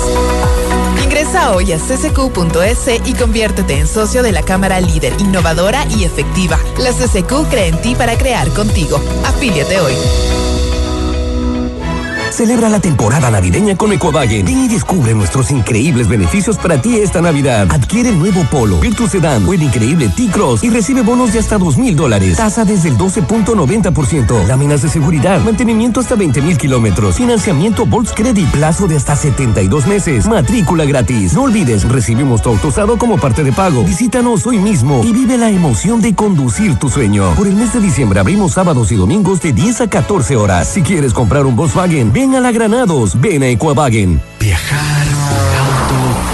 [1.03, 6.59] Ingresa hoy a ccq.es y conviértete en socio de la Cámara líder, innovadora y efectiva.
[6.78, 9.01] La CCQ cree en ti para crear contigo.
[9.24, 9.94] Afíliate hoy.
[12.39, 14.47] Celebra la temporada navideña con Ecovagen.
[14.47, 17.66] Ven y descubre nuestros increíbles beneficios para ti esta Navidad.
[17.68, 21.59] Adquiere el nuevo Polo, Virtus Sedan o el increíble T-Cross y recibe bonos de hasta
[21.59, 22.36] dos mil dólares.
[22.36, 24.47] Tasa desde el 12.90%.
[24.47, 25.41] Láminas de seguridad.
[25.41, 27.16] Mantenimiento hasta 20 mil kilómetros.
[27.16, 28.49] Financiamiento Volts Credit.
[28.53, 30.28] Plazo de hasta 72 meses.
[30.28, 31.32] Matrícula gratis.
[31.32, 33.82] No olvides, recibimos tu auto usado como parte de pago.
[33.82, 37.34] Visítanos hoy mismo y vive la emoción de conducir tu sueño.
[37.34, 40.68] Por el mes de diciembre abrimos sábados y domingos de 10 a 14 horas.
[40.68, 44.20] Si quieres comprar un Volkswagen, ven a la Granados, ven a Equavagen.
[44.41, 45.07] Viajar,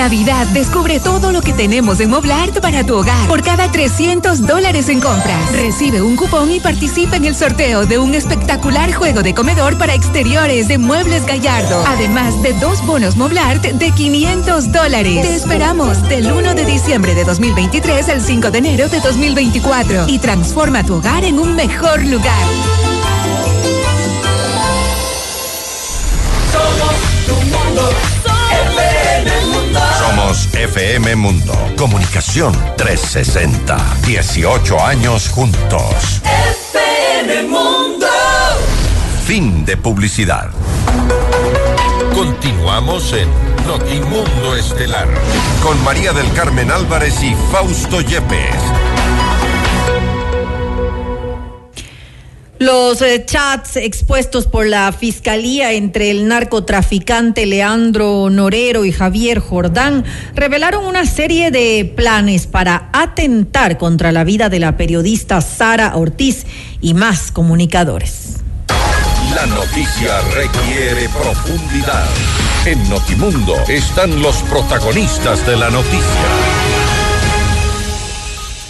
[0.00, 3.28] Navidad descubre todo lo que tenemos en Moblart para tu hogar.
[3.28, 7.98] Por cada 300 dólares en compras, recibe un cupón y participa en el sorteo de
[7.98, 11.84] un espectacular juego de comedor para exteriores de Muebles Gallardo.
[11.86, 15.20] Además de dos bonos Moblart de 500 dólares.
[15.20, 20.18] Te esperamos del 1 de diciembre de 2023 al 5 de enero de 2024 y
[20.18, 22.48] transforma tu hogar en un mejor lugar.
[26.50, 26.94] Somos
[27.26, 28.19] tu mundo.
[30.30, 30.30] FM Mundo.
[30.30, 31.52] Somos FM Mundo.
[31.76, 33.76] Comunicación 360.
[34.06, 36.22] 18 años juntos.
[36.22, 38.06] FM Mundo.
[39.24, 40.50] Fin de publicidad.
[42.14, 43.28] Continuamos en
[43.66, 45.08] Notimundo Estelar
[45.64, 48.99] con María del Carmen Álvarez y Fausto Yepes.
[52.60, 60.04] Los eh, chats expuestos por la fiscalía entre el narcotraficante Leandro Norero y Javier Jordán
[60.34, 66.44] revelaron una serie de planes para atentar contra la vida de la periodista Sara Ortiz
[66.82, 68.40] y más comunicadores.
[69.34, 72.10] La noticia requiere profundidad.
[72.66, 76.69] En Notimundo están los protagonistas de la noticia.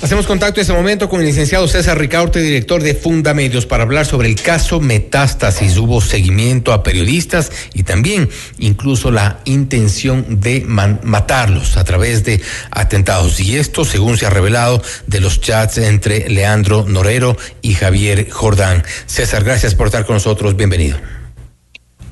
[0.02, 4.06] Hacemos contacto en este momento con el licenciado César Ricaurte, director de Fundamedios, para hablar
[4.06, 5.76] sobre el caso Metástasis.
[5.76, 12.40] Hubo seguimiento a periodistas y también incluso la intención de matarlos a través de
[12.70, 13.40] atentados.
[13.40, 18.82] Y esto, según se ha revelado, de los chats entre Leandro Norero y Javier Jordán.
[19.04, 20.56] César, gracias por estar con nosotros.
[20.56, 20.96] Bienvenido.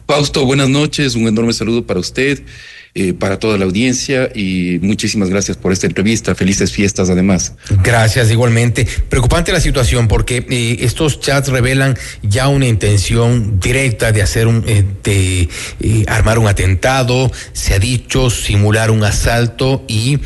[0.06, 1.14] Fausto, buenas noches.
[1.14, 2.42] Un enorme saludo para usted
[3.00, 6.34] eh, para toda la audiencia y muchísimas gracias por esta entrevista.
[6.34, 7.52] Felices fiestas además.
[7.84, 8.88] Gracias igualmente.
[9.08, 14.64] Preocupante la situación porque eh, estos chats revelan ya una intención directa de hacer un,
[14.66, 15.48] eh, de
[16.08, 20.18] armar un atentado, se ha dicho simular un asalto y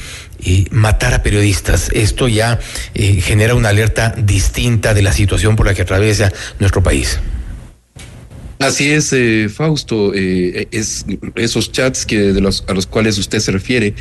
[0.71, 1.91] matar a periodistas.
[1.93, 2.59] Esto ya
[2.95, 7.21] genera una alerta distinta de la situación por la que atraviesa nuestro país.
[8.63, 11.05] Así es, eh, Fausto, eh, es
[11.35, 13.95] esos chats que de los a los cuales usted se refiere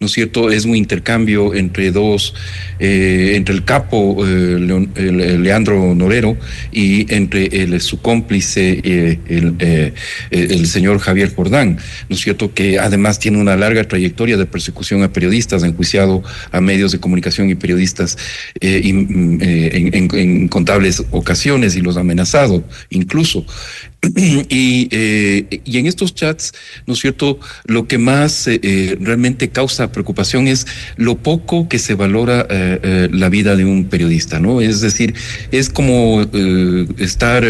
[0.00, 0.50] ¿no es cierto?
[0.50, 2.34] Es un intercambio entre dos,
[2.78, 6.36] eh, entre el capo eh, Leandro Norero
[6.72, 8.80] y entre el, su cómplice,
[9.28, 9.54] el,
[10.30, 12.52] el, señor Javier Jordán, ¿no es cierto?
[12.52, 17.48] Que además tiene una larga trayectoria de persecución a periodistas, enjuiciado a medios de comunicación
[17.48, 18.18] y periodistas
[18.60, 23.46] mm, en, contables ocasiones y los ha amenazado, incluso.
[24.54, 24.88] Y,
[25.64, 26.52] y en estos chats,
[26.86, 27.38] ¿no es cierto?
[27.66, 28.48] Lo que más
[29.00, 33.86] realmente causa preocupación es lo poco que se valora eh, eh, la vida de un
[33.86, 34.60] periodista, ¿no?
[34.60, 35.14] Es decir,
[35.50, 37.44] es como eh, estar,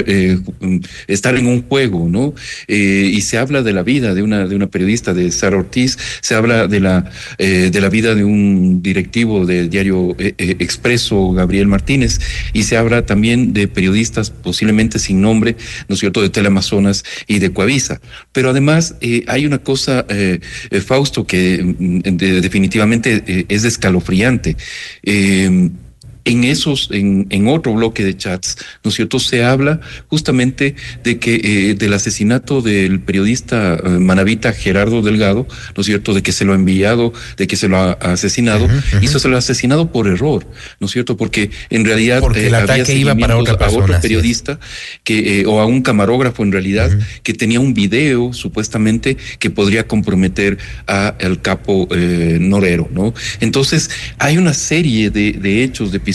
[1.07, 2.35] estar en un juego, ¿no?
[2.67, 6.35] y se habla de la vida de una, de una periodista, de Sara Ortiz, se
[6.35, 12.21] habla de la, de la vida de un directivo del diario Expreso, Gabriel Martínez,
[12.53, 15.57] y se habla también de periodistas posiblemente sin nombre,
[15.89, 18.01] ¿no es cierto?, de Teleamazonas y de Coavisa.
[18.33, 20.05] Pero además hay una cosa,
[20.87, 24.57] Fausto, que mm, definitivamente eh, es escalofriante.
[26.25, 29.19] Eh, en esos, en, en, otro bloque de chats, ¿no es cierto?
[29.19, 35.47] Se habla justamente de que eh, del asesinato del periodista eh, manavita Gerardo Delgado,
[35.77, 36.15] ¿no es cierto?
[36.15, 38.69] De que se lo ha enviado, de que se lo ha asesinado,
[39.01, 40.47] y se lo ha asesinado por error,
[40.81, 41.17] ¿no es cierto?
[41.17, 44.59] Porque en realidad Porque el eh, ataque iba para otra persona, a otro periodista
[45.03, 46.91] que o a un camarógrafo en realidad
[47.23, 53.15] que tenía un video supuestamente que podría comprometer a el capo Norero, ¿no?
[53.41, 56.14] Entonces hay una serie de, de hechos de episodios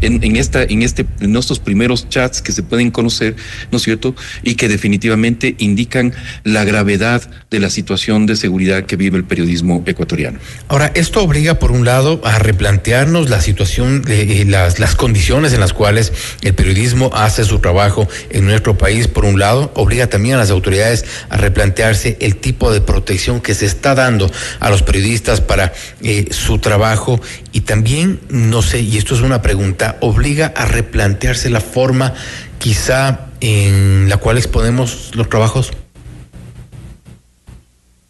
[0.00, 3.36] en, en, esta, en, este, en estos primeros chats que se pueden conocer,
[3.70, 4.14] ¿no es cierto?
[4.42, 6.12] Y que definitivamente indican
[6.44, 10.38] la gravedad de la situación de seguridad que vive el periodismo ecuatoriano.
[10.68, 15.60] Ahora, esto obliga, por un lado, a replantearnos la situación, eh, las, las condiciones en
[15.60, 16.12] las cuales
[16.42, 20.50] el periodismo hace su trabajo en nuestro país, por un lado, obliga también a las
[20.50, 25.72] autoridades a replantearse el tipo de protección que se está dando a los periodistas para
[26.02, 27.20] eh, su trabajo
[27.52, 32.14] y también, no sé, y esto es una pregunta, obliga a replantearse la forma
[32.58, 35.72] quizá en la cual exponemos los trabajos?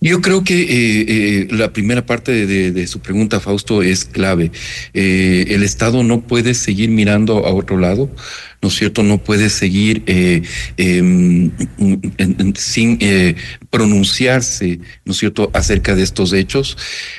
[0.03, 4.51] Yo creo que eh, eh, la primera parte de, su pregunta, Fausto, es clave.
[4.95, 8.11] Eh, el Estado no puede seguir mirando a otro lado.
[8.63, 9.03] ¿No es cierto?
[9.03, 10.43] No puede seguir eh,
[10.77, 11.51] em,
[12.55, 13.35] sin eh,
[13.71, 16.77] pronunciarse, ¿no es cierto?, acerca de estos hechos.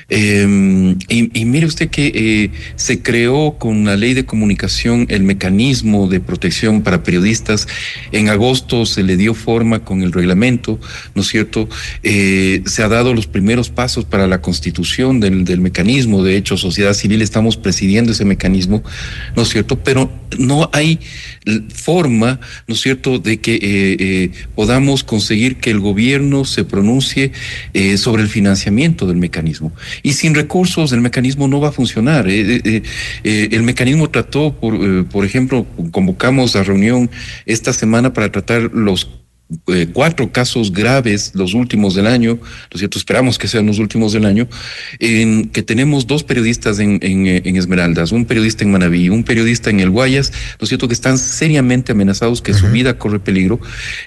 [0.09, 6.07] Em, y, mire usted que eh, se creó con la ley de comunicación el mecanismo
[6.07, 7.67] de protección para periodistas.
[8.11, 10.79] En agosto se le dio forma con el reglamento,
[11.15, 11.67] ¿no es cierto?
[12.03, 16.23] se ha dado los primeros pasos para la constitución del, del mecanismo.
[16.23, 18.83] De hecho, sociedad civil estamos presidiendo ese mecanismo,
[19.35, 19.79] ¿no es cierto?
[19.79, 20.99] Pero no hay
[21.73, 27.31] forma, ¿no es cierto?, de que eh, eh, podamos conseguir que el gobierno se pronuncie
[27.73, 29.73] eh, sobre el financiamiento del mecanismo.
[30.03, 32.27] Y sin recursos el mecanismo no va a funcionar.
[32.27, 37.09] el mecanismo trató, por, por ejemplo, convocamos a reunión
[37.45, 39.20] esta semana para tratar los
[39.67, 42.97] eh, cuatro casos graves, los últimos del año, ¿no es cierto?
[42.97, 44.47] Esperamos que sean los últimos del año,
[44.99, 49.23] en que tenemos dos periodistas en, en, eh, en Esmeraldas, un periodista en Manaví, un
[49.23, 50.87] periodista en el Guayas, ¿no es cierto?
[50.87, 53.59] Que están seriamente amenazados, que su vida corre peligro,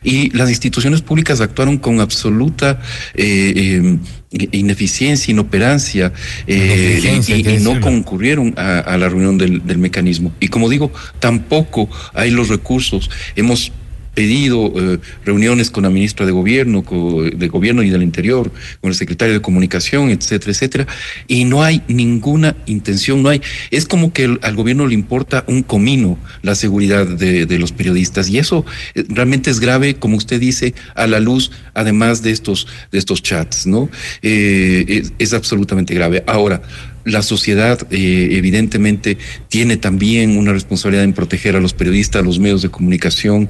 [0.03, 2.81] y las instituciones públicas actuaron con absoluta
[3.15, 3.99] eh,
[4.33, 6.13] eh, ineficiencia, inoperancia,
[6.47, 10.33] eh, y, no concurrieron a, a la reunión del, del mecanismo.
[10.41, 13.11] Y como digo, tampoco hay los recursos.
[13.37, 13.73] Hemos
[14.15, 18.51] pedido eh, reuniones con la ministra de gobierno, co- de gobierno y del interior,
[18.81, 20.87] con el secretario de comunicación, etcétera, etcétera,
[21.29, 23.41] y no hay ninguna intención, no hay,
[23.71, 28.39] es como que al gobierno le importa un comino la seguridad de, los periodistas, y
[28.39, 32.99] eso eh, realmente es grave, como usted dice, a la luz, además de estos, de
[32.99, 33.89] estos chats, ¿no?
[34.23, 36.23] Eh, es absolutamente grave.
[36.27, 36.63] Ahora,
[37.05, 42.39] la sociedad eh, evidentemente tiene también una responsabilidad en proteger a los periodistas, a los
[42.39, 43.49] medios de comunicación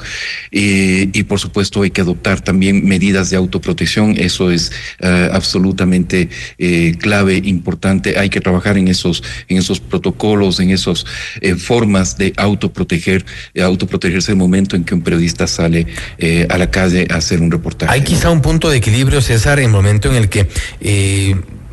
[0.50, 4.14] eh, y por supuesto hay que adoptar también medidas de autoprotección.
[4.18, 6.28] Eso es eh, absolutamente
[6.58, 8.18] eh, clave, importante.
[8.18, 11.04] Hay que trabajar en esos, en esos protocolos, en esas
[11.58, 13.24] formas de autoproteger,
[13.62, 15.86] autoprotegerse el momento en que un periodista sale
[16.48, 17.92] a la calle a hacer un reportaje.
[17.92, 20.48] Hay quizá un punto de equilibrio, César, en el momento en el que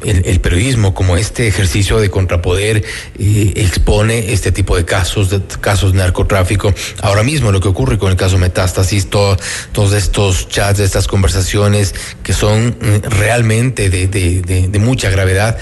[0.03, 2.83] el, periodismo, como este ejercicio de contrapoder,
[3.19, 6.73] eh, expone este tipo de casos, de casos de narcotráfico.
[7.01, 9.37] Ahora mismo lo que ocurre con el caso Metástasis, todo-
[9.71, 11.93] todos estos chats, estas conversaciones
[12.23, 15.57] que son mm, realmente de- de- de mucha gravedad,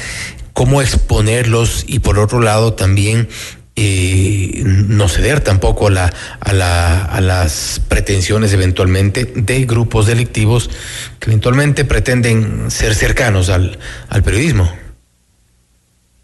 [0.54, 3.30] cómo exponerlos y por otro lado también
[3.80, 10.70] eh, no ceder tampoco a, la, a, la, a las pretensiones eventualmente de grupos delictivos
[11.20, 14.70] que eventualmente pretenden ser cercanos al, al periodismo.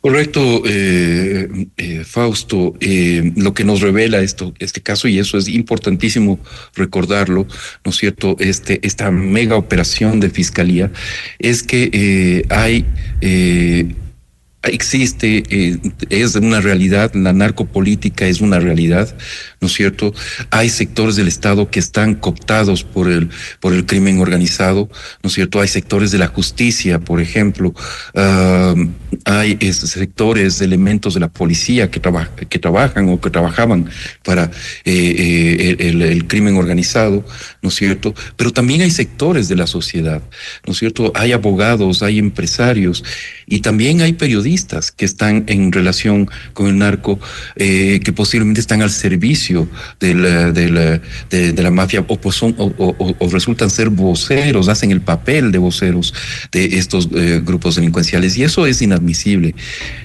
[0.05, 1.47] Correcto, eh,
[1.77, 2.75] eh, Fausto.
[2.79, 6.39] eh, lo que nos revela esto, este caso, y eso es importantísimo
[6.75, 7.47] recordarlo,
[7.83, 8.35] ¿no es cierto?
[8.37, 10.91] Este, esta mega operación de fiscalía
[11.39, 12.85] es que hay
[14.65, 15.77] existe, eh,
[16.09, 19.15] es una realidad, la narcopolítica es una realidad,
[19.61, 20.13] ¿no es cierto?
[20.51, 23.29] Hay sectores del Estado que están cooptados por el,
[23.59, 24.89] por el crimen organizado,
[25.23, 25.61] ¿no es cierto?
[25.61, 27.73] Hay sectores de la justicia, por ejemplo,
[29.25, 32.01] hay es- sectores, elementos de la policía que,
[32.49, 33.89] que trabajan o que trabajaban
[34.23, 34.45] para
[34.85, 37.25] eh, eh, el crimen organizado,
[37.61, 38.13] ¿no es cierto?
[38.35, 40.21] Pero también hay sectores de la sociedad,
[40.65, 41.11] ¿no es cierto?
[41.15, 43.03] Hay abogados, hay empresarios
[43.47, 47.19] y también hay periodistas que están en relación con el narco,
[47.55, 49.54] eh, que posiblemente están al servicio
[49.99, 55.51] de la, de la, mafia o, pues son, o, resultan ser voceros, hacen el papel
[55.51, 56.13] de voceros
[56.51, 59.55] de estos eh, grupos delincuenciales y eso es inadmisible.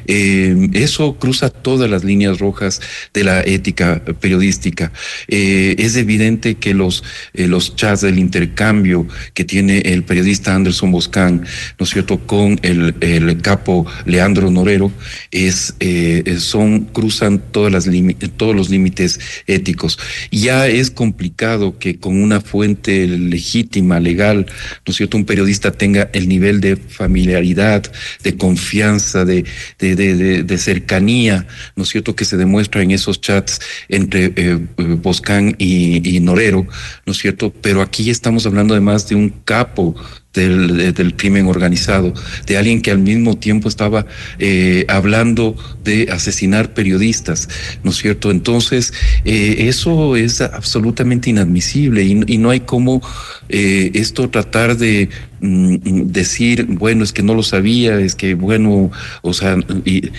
[0.07, 2.80] Eh, eso cruza todas las líneas rojas
[3.14, 4.92] de la ética periodística.
[5.28, 7.03] Eh, es evidente que los,
[7.34, 11.44] eh, los chats del intercambio que tiene el periodista Anderson Boscan,
[11.78, 14.92] ¿no es cierto?, con el, el capo Leandro Norero,
[15.30, 17.88] es, eh, eh, son, cruzan todas las
[18.36, 19.98] todos los límites éticos.
[20.30, 24.46] Ya es complicado que con una fuente legítima, legal,
[24.86, 27.90] ¿no es cierto?, un periodista tenga el nivel de familiaridad,
[28.22, 29.44] de confianza, de,
[29.78, 29.94] de,
[30.42, 35.54] de, cercanía, ¿no es cierto?, que se demuestra en esos chats entre eh, eh, Boscan
[35.58, 36.66] y, y Norero,
[37.06, 37.52] ¿no es cierto?
[37.60, 39.94] Pero aquí estamos hablando además de un capo
[40.32, 42.14] del, de- del crimen organizado,
[42.46, 44.06] de alguien que al mismo tiempo estaba
[44.38, 47.48] eh, hablando de asesinar periodistas,
[47.82, 48.30] ¿no es cierto?
[48.30, 48.92] Entonces,
[49.24, 53.02] eh, eso es absolutamente inadmisible y, y no hay cómo
[53.48, 55.08] eh, esto tratar de
[55.40, 58.90] mm, decir, bueno, es que no lo sabía, es que, bueno,
[59.22, 60.10] o sea, y,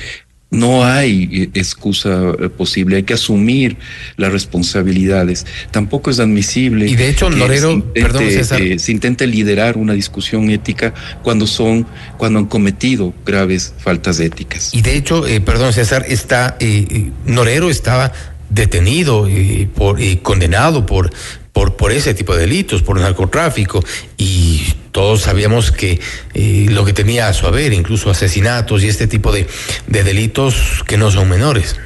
[0.52, 3.78] no hay eh, excusa eh, posible, hay que asumir
[4.18, 5.46] las responsabilidades.
[5.72, 6.88] Tampoco es admisible.
[6.88, 8.62] Y de hecho, que Norero, se intente, perdón, César.
[8.62, 10.94] eh, se intente liderar una discusión ética
[11.24, 11.88] cuando son,
[12.18, 14.74] cuando han cometido graves faltas éticas.
[14.74, 18.12] Y de hecho, eh, perdón César, está, eh, Norero estaba
[18.50, 21.12] detenido y por, y condenado por,
[21.54, 23.82] por, por ese tipo de delitos, por narcotráfico,
[24.18, 24.62] y
[24.92, 26.00] todos sabíamos que
[26.34, 29.48] eh, lo que tenía a su haber, incluso asesinatos y este tipo de,
[29.88, 31.78] de delitos que no son menores.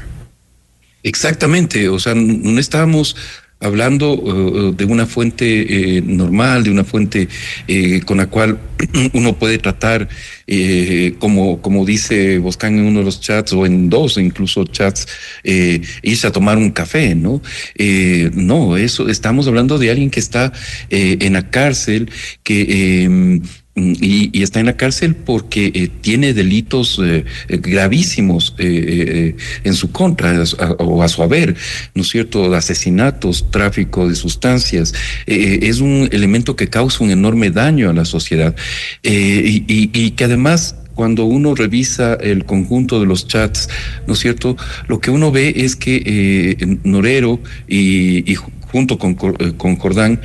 [1.03, 3.15] Exactamente, o sea, no estábamos
[3.59, 7.27] hablando eh, de una fuente eh, normal, de una fuente
[7.67, 8.59] eh, con la cual
[9.13, 10.07] uno puede tratar,
[10.47, 15.07] eh, como, como dice Boscan en uno de los chats, o en dos incluso chats,
[15.43, 17.41] eh, irse a tomar un café, ¿no?
[17.75, 20.51] Eh, no, eso, estamos hablando de alguien que está
[20.89, 22.09] eh, en la cárcel,
[22.43, 23.41] que...
[23.75, 29.91] y, está en la cárcel porque eh, tiene delitos eh, eh, gravísimos eh, en su
[29.91, 30.43] contra
[30.79, 31.55] o a su haber,
[31.93, 32.53] ¿no es cierto?
[32.55, 34.93] Asesinatos, tráfico de sustancias.
[35.25, 38.55] Es un elemento que causa un enorme daño a la sociedad
[39.03, 43.67] y, que además cuando uno revisa el conjunto de los chats,
[44.07, 44.55] ¿no es cierto?
[44.87, 50.21] Lo que uno ve es que Norero y, y ju- junto con, con Jordán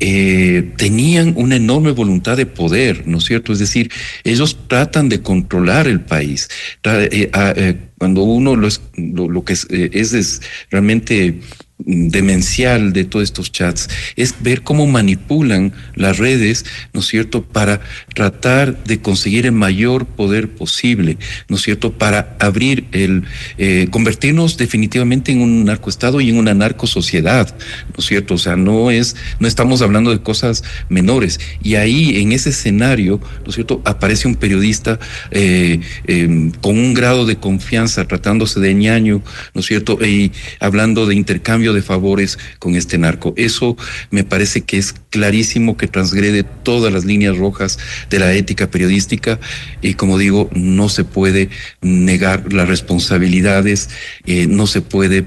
[0.00, 3.52] eh, tenían una enorme voluntad de poder, ¿no es cierto?
[3.52, 3.90] Es decir,
[4.24, 6.48] ellos tratan de controlar el país.
[6.84, 11.40] Eh, ah, eh, cuando uno lo, es- lo, que es, eh, es, es realmente
[11.86, 17.80] demencial de todos estos chats es ver cómo manipulan las redes, ¿no es cierto?, para
[18.14, 21.18] tratar de conseguir el mayor poder posible,
[21.48, 23.24] ¿no es cierto?, para abrir el,
[23.58, 27.54] eh, convertirnos definitivamente en un narcoestado y en una narcosociedad,
[27.88, 28.34] ¿no es cierto?
[28.34, 31.38] O sea, no es, no estamos hablando de cosas menores.
[31.62, 34.98] Y ahí, en ese escenario, ¿no es cierto?, aparece un periodista
[35.30, 39.22] eh, eh, con un grado de confianza, tratándose de ñaño,
[39.52, 43.34] ¿no es cierto?, y hablando de intercambio de favores con este narco.
[43.36, 43.76] Eso
[44.10, 47.78] me parece que es clarísimo que transgrede todas las líneas rojas
[48.10, 49.38] de la ética periodística
[49.82, 51.50] y como digo, no se puede
[51.82, 53.90] negar las responsabilidades,
[54.26, 55.24] eh, no se puede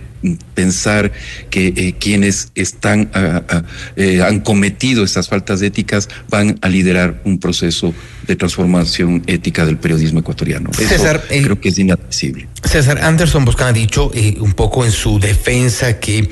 [0.53, 1.11] pensar
[1.49, 3.63] que eh, quienes están ah, ah,
[3.95, 7.93] eh, han cometido estas faltas éticas van a liderar un proceso
[8.26, 10.70] de transformación ética del periodismo ecuatoriano.
[10.72, 12.47] Eso César, eh, creo que es inadmisible.
[12.63, 16.30] César Anderson Boscan ha dicho eh, un poco en su defensa que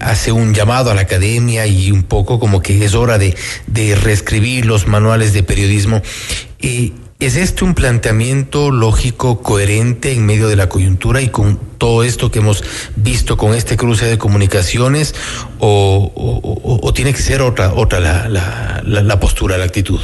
[0.00, 3.34] hace un llamado a la academia y un poco como que es hora de,
[3.66, 6.02] de reescribir los manuales de periodismo.
[7.20, 12.30] ¿Es este un planteamiento lógico, coherente en medio de la coyuntura y con todo esto
[12.30, 12.64] que hemos
[12.96, 15.14] visto con este cruce de comunicaciones
[15.58, 20.00] o, tiene que ser otra, otra la, la- postura, la actitud?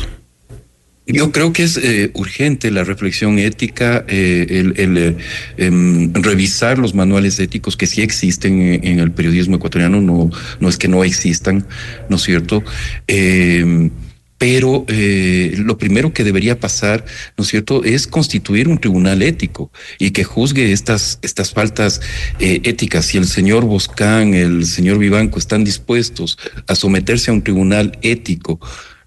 [1.07, 5.17] Yo creo que es eh, urgente la reflexión ética, eh, el, eh,
[5.57, 10.69] em, revisar los manuales éticos que sí existen en, en el periodismo ecuatoriano, no, no
[10.69, 11.67] es que no existan,
[12.11, 12.63] ¿no es cierto?
[14.39, 17.05] Pero eh, lo primero que debería pasar,
[17.37, 22.01] ¿no es cierto?, es constituir un tribunal ético y que juzgue estas, estas faltas
[22.39, 23.07] eh, éticas.
[23.07, 28.61] Si el señor Boscán, el señor Vivanco están dispuestos a someterse a un tribunal ético,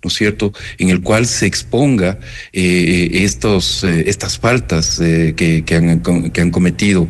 [0.04, 2.20] ¿no es cierto?, en el cual se exponga
[2.54, 7.08] eh, estos, eh, estas faltas eh, que, que, han, que han cometido,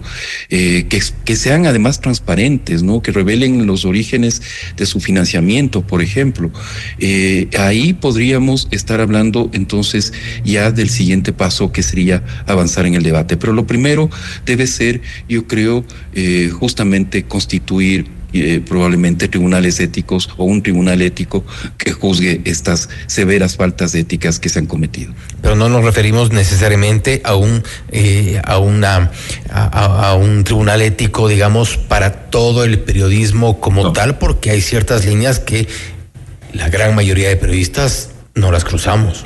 [0.50, 4.42] eh, que, que sean además transparentes, ¿no?, que revelen los orígenes
[4.76, 6.52] de su financiamiento, por ejemplo.
[6.98, 10.14] Eh, ahí podríamos estar hablando entonces
[10.44, 13.38] ya del siguiente paso que sería avanzar en el debate.
[13.38, 14.10] Pero lo primero
[14.46, 21.44] debe ser, yo creo, eh, justamente constituir eh, probablemente tribunales éticos o un tribunal ético
[21.78, 25.14] que juzgue estas severas faltas éticas que se han cometido.
[25.42, 29.12] Pero no nos referimos necesariamente a un eh, a una
[29.52, 35.40] a, un tribunal ético, digamos, para todo el periodismo como tal, porque hay ciertas líneas
[35.40, 35.68] que
[36.54, 39.26] la gran mayoría de periodistas no las cruzamos.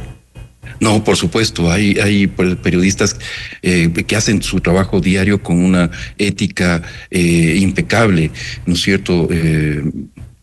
[0.84, 3.16] No, por supuesto, hay, hay per- periodistas
[3.62, 8.32] eh, que hacen su trabajo diario con una ética eh, impecable,
[8.66, 9.30] ¿no es cierto?
[9.32, 9.82] Eh,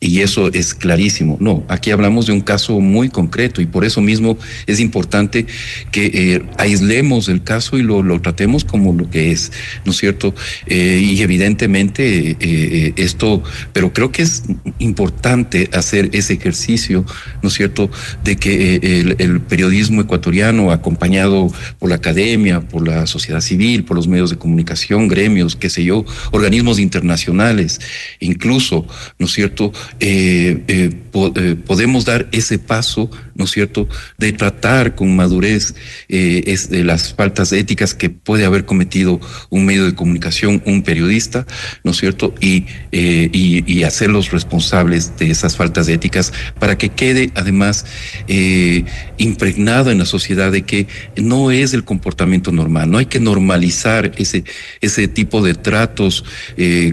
[0.00, 1.36] y eso es clarísimo.
[1.40, 5.46] No, aquí hablamos de un caso muy concreto y por eso mismo es importante
[5.92, 9.52] que eh, aislemos el caso y lo, lo tratemos como lo que es,
[9.84, 10.34] ¿no es cierto?
[10.66, 13.42] Eh, y evidentemente eh, esto,
[13.74, 14.44] pero creo que es
[14.78, 17.04] importante hacer ese ejercicio,
[17.42, 17.90] ¿no es cierto?,
[18.24, 18.76] de que
[19.18, 24.38] el periodismo ecuatoriano, acompañado por la academia, por la sociedad civil, por los medios de
[24.38, 27.80] comunicación, gremios, qué sé yo, organismos internacionales,
[28.18, 28.86] incluso,
[29.18, 33.88] ¿no es cierto?, eh, eh, eh, podemos dar ese paso, ¿no es cierto?,
[34.18, 35.74] de tratar con madurez
[36.08, 41.46] es de las faltas éticas que puede haber cometido un medio de comunicación, un periodista,
[41.82, 47.32] ¿no es cierto?, y, y, y hacerlos responsables de esas faltas éticas para que quede
[47.34, 47.86] además
[49.18, 50.86] impregnado en la sociedad de que
[51.16, 54.44] no es el comportamiento normal, no hay que normalizar ese,
[54.80, 56.24] ese tipo de tratos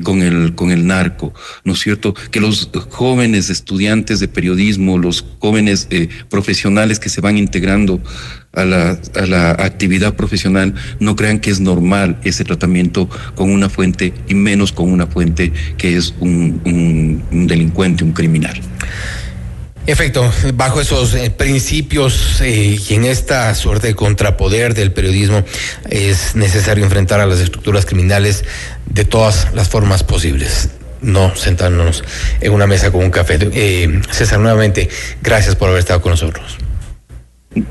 [0.03, 1.33] con, el, con el narco,
[1.63, 2.13] ¿no es cierto?
[2.31, 8.01] Que los jóvenes estudiantes de periodismo, los jóvenes eh, profesionales que se van integrando
[8.53, 13.69] a la, a la actividad profesional no crean que es normal ese tratamiento con una
[13.69, 16.61] fuente y menos con una fuente que es un,
[17.31, 18.59] un- delincuente, un criminal.
[19.85, 25.45] Efecto, bajo esos eh, principios eh, y en esta suerte de contrapoder del periodismo
[25.89, 28.43] es necesario enfrentar a las estructuras criminales
[28.89, 30.71] de todas las formas posibles.
[31.07, 32.03] No sentarnos
[32.41, 33.39] en una mesa con un café.
[33.41, 34.89] Eh, César, nuevamente,
[35.21, 36.57] gracias por haber estado con nosotros.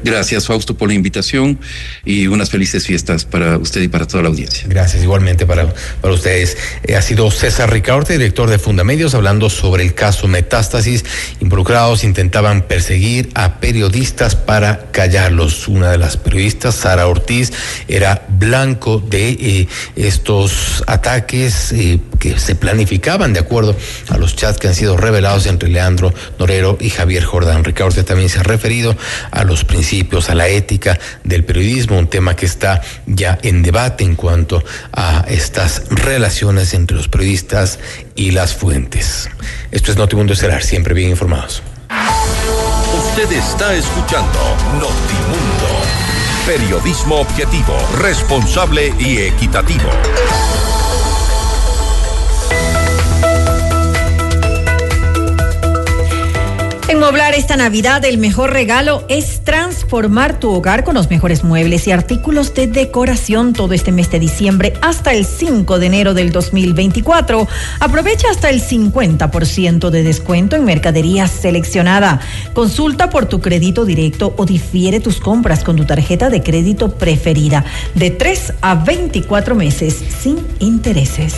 [0.02, 1.60] Gracias, Fausto, por la invitación
[2.04, 4.66] y unas felices fiestas para usted y para toda la audiencia.
[4.68, 6.56] Gracias, igualmente para, para ustedes.
[6.84, 11.04] Eh, ha sido César Ricaurte, director de Fundamedios, hablando sobre el caso Metástasis.
[11.40, 15.68] Involucrados intentaban perseguir a periodistas para callarlos.
[15.68, 17.52] Una de las periodistas, Sara Ortiz,
[17.86, 23.76] era blanco de eh, estos ataques eh, que se planificaban de acuerdo
[24.08, 27.62] a los chats que han sido revelados entre Leandro Norero y Javier Jordán.
[27.62, 28.96] Ricaurte también se ha referido
[29.30, 34.04] a los principios, a la ética del periodismo, un tema que está ya en debate
[34.04, 37.78] en cuanto a estas relaciones entre los periodistas
[38.14, 39.28] y las fuentes.
[39.70, 41.62] Esto es Notimundo Estelar, siempre bien informados.
[42.98, 44.38] Usted está escuchando
[44.74, 45.66] Notimundo.
[46.46, 49.90] Periodismo objetivo, responsable y equitativo.
[56.96, 61.86] En Moblar esta Navidad el mejor regalo es transformar tu hogar con los mejores muebles
[61.86, 66.32] y artículos de decoración todo este mes de diciembre hasta el 5 de enero del
[66.32, 67.46] 2024.
[67.80, 72.20] Aprovecha hasta el 50% de descuento en mercadería seleccionada.
[72.54, 77.62] Consulta por tu crédito directo o difiere tus compras con tu tarjeta de crédito preferida
[77.94, 81.34] de 3 a 24 meses sin intereses.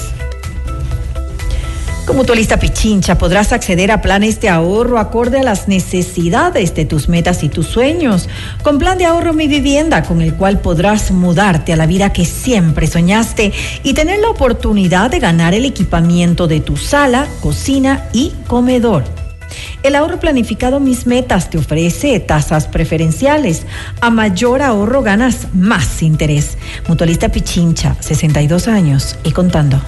[2.09, 7.07] Con Mutualista Pichincha podrás acceder a planes de ahorro acorde a las necesidades de tus
[7.07, 8.31] metas y tus sueños.
[8.63, 12.25] Con plan de ahorro Mi Vivienda, con el cual podrás mudarte a la vida que
[12.25, 13.53] siempre soñaste
[13.83, 19.05] y tener la oportunidad de ganar el equipamiento de tu sala, cocina y comedor.
[19.83, 23.67] El ahorro planificado Mis Metas te ofrece tasas preferenciales.
[24.01, 26.57] A mayor ahorro ganas más interés.
[26.89, 29.83] Mutualista Pichincha, 62 años y contando.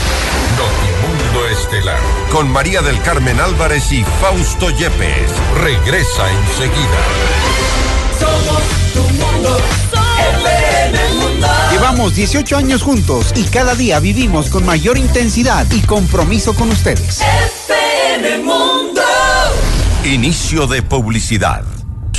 [0.58, 2.00] Notimundo Estelar.
[2.32, 5.30] Con María del Carmen Álvarez y Fausto Yepes.
[5.62, 7.00] Regresa enseguida.
[8.18, 8.64] Somos
[8.94, 9.58] tu mundo.
[11.74, 17.20] Llevamos 18 años juntos y cada día vivimos con mayor intensidad y compromiso con ustedes.
[17.20, 19.02] FM Mundo.
[20.06, 21.66] Inicio de publicidad.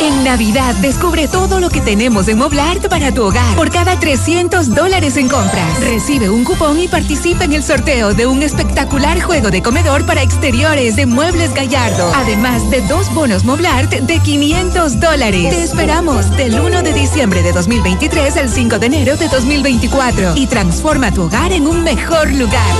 [0.00, 3.56] En Navidad descubre todo lo que tenemos en Moblart para tu hogar.
[3.56, 8.26] Por cada 300 dólares en compras, recibe un cupón y participa en el sorteo de
[8.26, 12.12] un espectacular juego de comedor para exteriores de Muebles Gallardo.
[12.16, 15.48] Además de dos bonos Moblart de 500 dólares.
[15.48, 20.46] Te esperamos del 1 de diciembre de 2023 al 5 de enero de 2024 y
[20.46, 22.74] transforma tu hogar en un mejor lugar.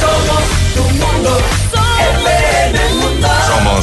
[0.00, 1.61] Somos tu mundo.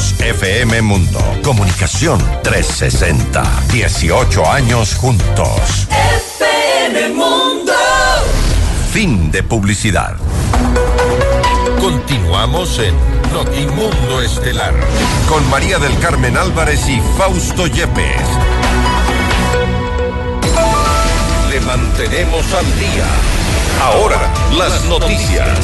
[0.00, 1.20] Somos FM Mundo.
[1.42, 3.42] Comunicación 360.
[3.70, 5.88] 18 años juntos.
[6.80, 7.72] FM Mundo.
[8.92, 10.16] Fin de publicidad.
[11.78, 12.94] Continuamos en
[13.32, 14.72] Notimundo Estelar
[15.28, 18.22] con María del Carmen Álvarez y Fausto Yepes.
[21.50, 23.06] Le mantenemos al día.
[23.82, 25.58] Ahora, las noticias.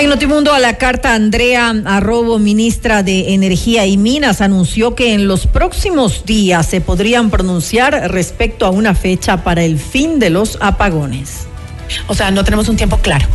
[0.00, 5.28] En Notimundo a la carta, Andrea Arrobo, ministra de Energía y Minas, anunció que en
[5.28, 10.56] los próximos días se podrían pronunciar respecto a una fecha para el fin de los
[10.62, 11.40] apagones.
[12.06, 13.26] O sea, no tenemos un tiempo claro.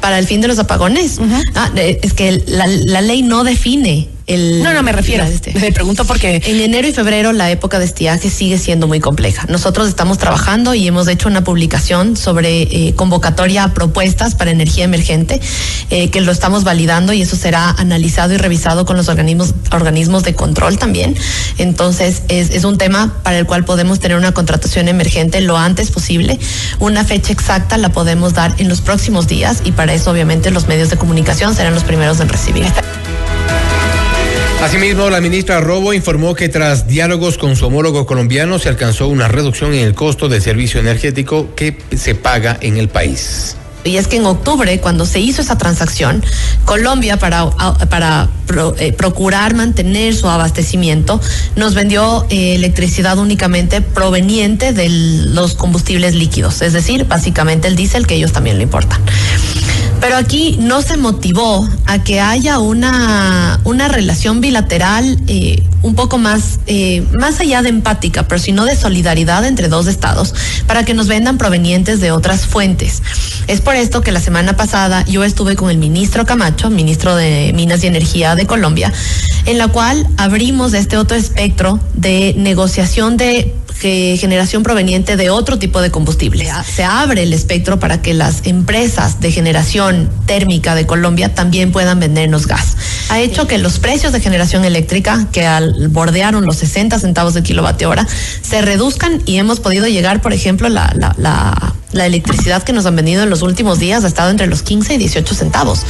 [0.00, 1.18] Para el fin de los apagones.
[1.56, 4.62] Ah, es que la, la ley no define el.
[4.62, 5.24] No, no, me refiero.
[5.24, 5.52] Este.
[5.58, 6.42] Me pregunto porque.
[6.44, 9.46] En enero y febrero la época de estiaje sigue siendo muy compleja.
[9.48, 14.84] Nosotros estamos trabajando y hemos hecho una publicación sobre eh, convocatoria a propuestas para energía
[14.84, 15.40] emergente,
[15.90, 20.22] eh, que lo estamos validando y eso será analizado y revisado con los organismos, organismos
[20.22, 21.16] de control también.
[21.58, 25.90] Entonces, es, es un tema para el cual podemos tener una contratación emergente lo antes
[25.90, 26.38] posible.
[26.78, 30.68] Una fecha exacta la podemos dar en los próximos días y para eso, obviamente, los
[30.68, 32.66] medios de comunicación serán los primeros en recibir.
[34.62, 39.26] Asimismo, la ministra Robo informó que tras diálogos con su homólogo colombiano se alcanzó una
[39.26, 43.56] reducción en el costo del servicio energético que se paga en el país.
[43.82, 46.24] Y es que en octubre, cuando se hizo esa transacción,
[46.64, 47.50] Colombia, para,
[47.90, 48.28] para
[48.78, 51.20] eh, procurar mantener su abastecimiento,
[51.56, 58.06] nos vendió eh, electricidad únicamente proveniente de los combustibles líquidos, es decir, básicamente el diésel,
[58.06, 59.00] que ellos también lo importan.
[60.02, 66.18] Pero aquí no se motivó a que haya una, una relación bilateral eh, un poco
[66.18, 70.34] más, eh, más allá de empática, pero sino de solidaridad entre dos estados
[70.66, 73.00] para que nos vendan provenientes de otras fuentes.
[73.46, 77.52] Es por esto que la semana pasada yo estuve con el ministro Camacho, ministro de
[77.54, 78.92] Minas y Energía de Colombia,
[79.46, 85.58] en la cual abrimos este otro espectro de negociación de que generación proveniente de otro
[85.58, 86.48] tipo de combustible.
[86.64, 92.00] Se abre el espectro para que las empresas de generación térmica de Colombia también puedan
[92.00, 92.76] vendernos gas.
[93.08, 97.42] Ha hecho que los precios de generación eléctrica, que al bordearon los 60 centavos de
[97.42, 98.06] kilovatio hora,
[98.42, 102.86] se reduzcan y hemos podido llegar, por ejemplo, la, la, la, la electricidad que nos
[102.86, 105.84] han vendido en los últimos días ha estado entre los 15 y 18 centavos.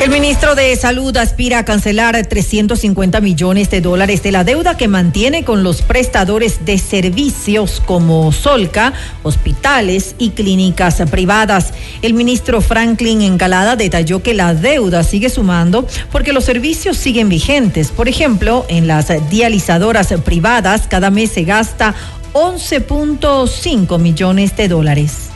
[0.00, 4.86] El ministro de Salud aspira a cancelar 350 millones de dólares de la deuda que
[4.86, 8.92] mantiene con los prestadores de servicios como Solca,
[9.22, 11.72] hospitales y clínicas privadas.
[12.02, 17.90] El ministro Franklin Encalada detalló que la deuda sigue sumando porque los servicios siguen vigentes.
[17.90, 21.94] Por ejemplo, en las dializadoras privadas cada mes se gasta
[22.34, 25.33] 11.5 millones de dólares.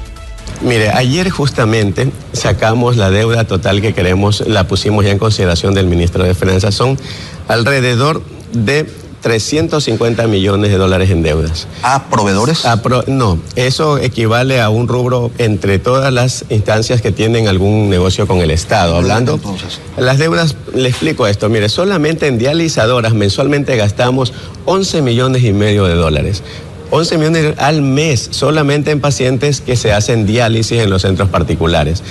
[0.61, 5.87] Mire, ayer justamente sacamos la deuda total que queremos, la pusimos ya en consideración del
[5.87, 6.99] ministro de Finanzas, son
[7.47, 8.87] alrededor de
[9.21, 11.67] 350 millones de dólares en deudas.
[11.83, 12.65] ¿A proveedores?
[12.65, 17.89] A pro, no, eso equivale a un rubro entre todas las instancias que tienen algún
[17.91, 18.97] negocio con el Estado.
[18.97, 19.81] Hablando, Entonces.
[19.97, 24.33] las deudas, le explico esto, mire, solamente en dializadoras mensualmente gastamos
[24.65, 26.43] 11 millones y medio de dólares.
[26.91, 32.03] 11 millones al mes solamente en pacientes que se hacen diálisis en los centros particulares.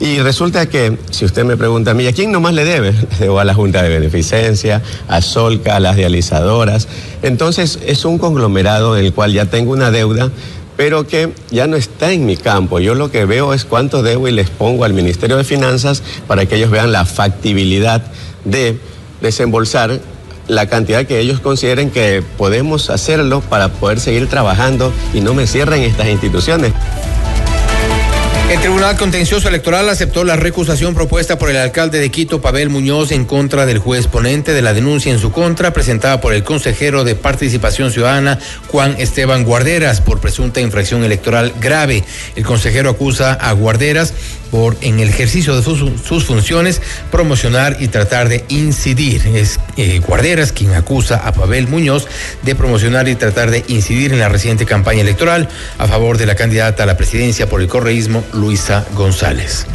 [0.00, 2.92] Y resulta que, si usted me pregunta a mí, ¿a quién nomás le debe?
[3.12, 6.88] Le debo a la Junta de Beneficencia, a Solca, a las dializadoras.
[7.22, 10.30] Entonces, es un conglomerado del cual ya tengo una deuda,
[10.76, 12.80] pero que ya no está en mi campo.
[12.80, 16.46] Yo lo que veo es cuánto debo y les pongo al Ministerio de Finanzas para
[16.46, 18.02] que ellos vean la factibilidad
[18.44, 18.78] de
[19.20, 20.00] desembolsar
[20.48, 25.46] la cantidad que ellos consideren que podemos hacerlo para poder seguir trabajando y no me
[25.46, 26.72] cierren estas instituciones.
[28.50, 33.10] El Tribunal Contencioso Electoral aceptó la recusación propuesta por el alcalde de Quito, Pavel Muñoz,
[33.10, 37.04] en contra del juez ponente de la denuncia en su contra presentada por el consejero
[37.04, 38.38] de Participación Ciudadana,
[38.68, 42.04] Juan Esteban Guarderas, por presunta infracción electoral grave.
[42.36, 44.12] El consejero acusa a Guarderas
[44.54, 46.80] por, en el ejercicio de sus, funciones,
[47.10, 49.26] promocionar y tratar de incidir.
[49.34, 52.06] Es eh, Guarderas quien acusa a Pavel Muñoz
[52.42, 56.36] de promocionar y tratar de incidir en la reciente campaña electoral a favor de la
[56.36, 59.66] candidata a la presidencia por el correísmo, Luisa González.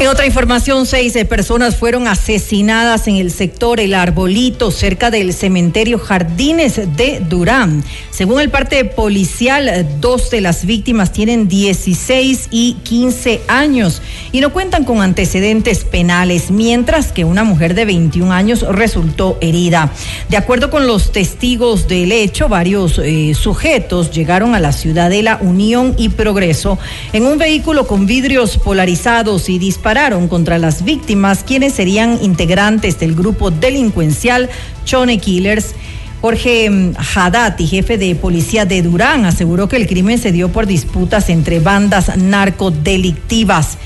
[0.00, 5.32] En otra información, seis eh, personas fueron asesinadas en el sector El Arbolito, cerca del
[5.32, 7.84] cementerio Jardines de Durán.
[8.10, 14.02] Según el parte policial, dos de las víctimas tienen 16 y 15 años
[14.32, 19.92] y no cuentan con antecedentes penales, mientras que una mujer de 21 años resultó herida.
[20.28, 25.94] De acuerdo con los testigos del hecho, varios eh, sujetos llegaron a la ciudadela Unión
[25.96, 26.80] y Progreso
[27.12, 33.14] en un vehículo con vidrios polarizados y dispararon contra las víctimas, quienes serían integrantes del
[33.14, 34.48] grupo delincuencial
[34.86, 35.74] Chone Killers.
[36.22, 40.64] Jorge mm, Haddati, jefe de policía de Durán, aseguró que el crimen se dio por
[40.64, 43.76] disputas entre bandas narcodelictivas.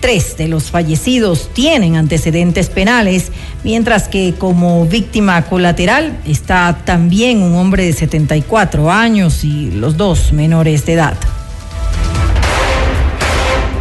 [0.00, 3.30] Tres de los fallecidos tienen antecedentes penales,
[3.62, 10.32] mientras que como víctima colateral está también un hombre de 74 años y los dos
[10.32, 11.16] menores de edad.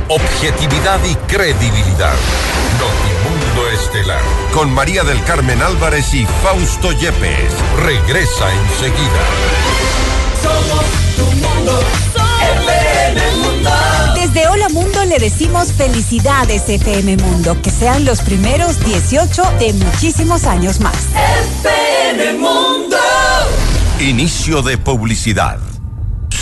[0.09, 2.13] Objetividad y credibilidad.
[2.77, 4.21] Notimundo Estelar.
[4.53, 7.53] Con María del Carmen Álvarez y Fausto Yepes.
[7.81, 9.23] Regresa enseguida.
[10.41, 10.83] Somos
[11.15, 11.79] tu mundo,
[12.67, 13.69] FM Mundo.
[14.15, 20.43] Desde Hola Mundo le decimos felicidades FM Mundo, que sean los primeros 18 de muchísimos
[20.43, 20.97] años más.
[22.05, 22.97] FM Mundo.
[23.99, 25.59] Inicio de publicidad.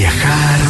[0.00, 0.69] Viajar,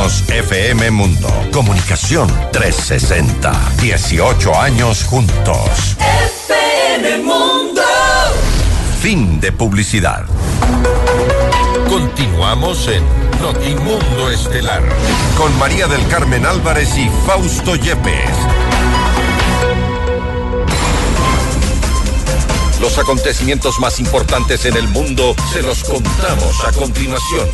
[0.00, 1.28] Somos FM Mundo.
[1.52, 3.52] Comunicación 360.
[3.82, 5.94] 18 años juntos.
[5.98, 7.82] FM Mundo.
[9.02, 10.24] Fin de publicidad.
[11.86, 13.04] Continuamos en
[13.42, 14.82] Notimundo Estelar
[15.36, 18.30] con María del Carmen Álvarez y Fausto Yepes.
[22.80, 27.48] Los acontecimientos más importantes en el mundo se los contamos a continuación.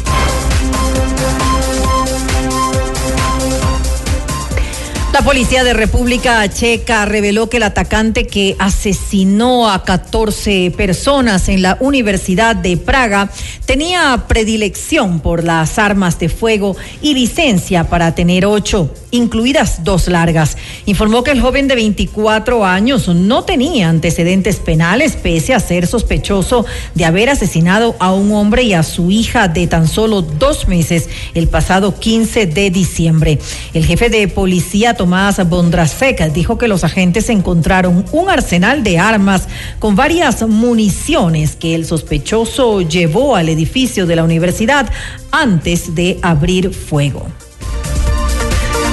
[5.16, 11.62] La policía de República Checa reveló que el atacante que asesinó a 14 personas en
[11.62, 13.30] la Universidad de Praga
[13.64, 20.56] tenía predilección por las armas de fuego y licencia para tener ocho, incluidas dos largas.
[20.84, 26.64] Informó que el joven de 24 años no tenía antecedentes penales pese a ser sospechoso
[26.94, 31.08] de haber asesinado a un hombre y a su hija de tan solo dos meses
[31.34, 33.38] el pasado 15 de diciembre.
[33.74, 39.48] El jefe de policía Tomás Bondrasek dijo que los agentes encontraron un arsenal de armas
[39.78, 44.90] con varias municiones que el sospechoso llevó al edificio de la universidad
[45.30, 47.26] antes de abrir fuego.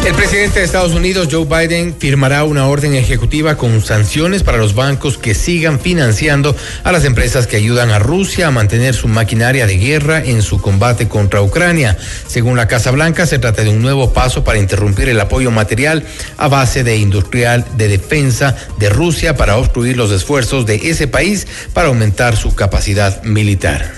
[0.05, 4.75] El presidente de Estados Unidos, Joe Biden, firmará una orden ejecutiva con sanciones para los
[4.75, 6.53] bancos que sigan financiando
[6.84, 10.59] a las empresas que ayudan a Rusia a mantener su maquinaria de guerra en su
[10.59, 11.97] combate contra Ucrania.
[12.27, 16.03] Según la Casa Blanca, se trata de un nuevo paso para interrumpir el apoyo material
[16.35, 21.47] a base de industrial de defensa de Rusia para obstruir los esfuerzos de ese país
[21.71, 23.93] para aumentar su capacidad militar.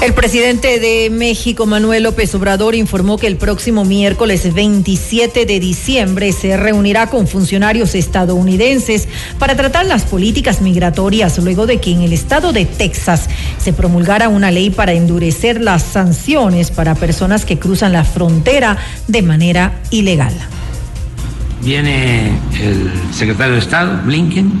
[0.00, 6.30] El presidente de México, Manuel López Obrador, informó que el próximo miércoles 27 de diciembre
[6.30, 9.08] se reunirá con funcionarios estadounidenses
[9.40, 14.28] para tratar las políticas migratorias luego de que en el estado de Texas se promulgara
[14.28, 20.34] una ley para endurecer las sanciones para personas que cruzan la frontera de manera ilegal.
[21.64, 24.52] Viene el secretario de Estado, Blinken,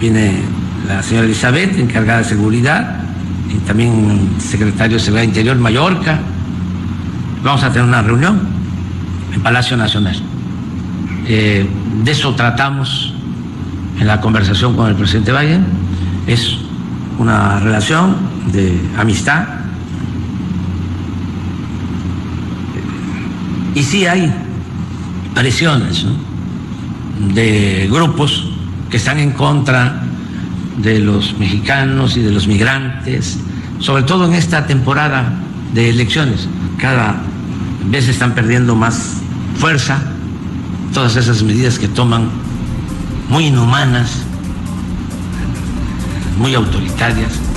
[0.00, 0.40] viene
[0.88, 3.07] la señora Elizabeth, encargada de seguridad,
[3.48, 6.20] y también secretario de Seguridad Interior, Mallorca.
[7.42, 8.40] Vamos a tener una reunión
[9.34, 10.16] en Palacio Nacional.
[11.26, 11.68] Eh,
[12.04, 13.14] de eso tratamos
[13.98, 15.64] en la conversación con el presidente Biden.
[16.26, 16.58] Es
[17.18, 18.16] una relación
[18.52, 19.44] de amistad.
[23.74, 24.32] Y sí hay
[25.34, 26.04] presiones
[27.34, 28.50] de grupos
[28.90, 30.02] que están en contra
[30.78, 33.38] de los mexicanos y de los migrantes,
[33.80, 35.32] sobre todo en esta temporada
[35.74, 36.48] de elecciones.
[36.78, 37.20] Cada
[37.86, 39.14] vez están perdiendo más
[39.56, 40.00] fuerza
[40.92, 42.28] todas esas medidas que toman
[43.28, 44.22] muy inhumanas,
[46.38, 47.47] muy autoritarias.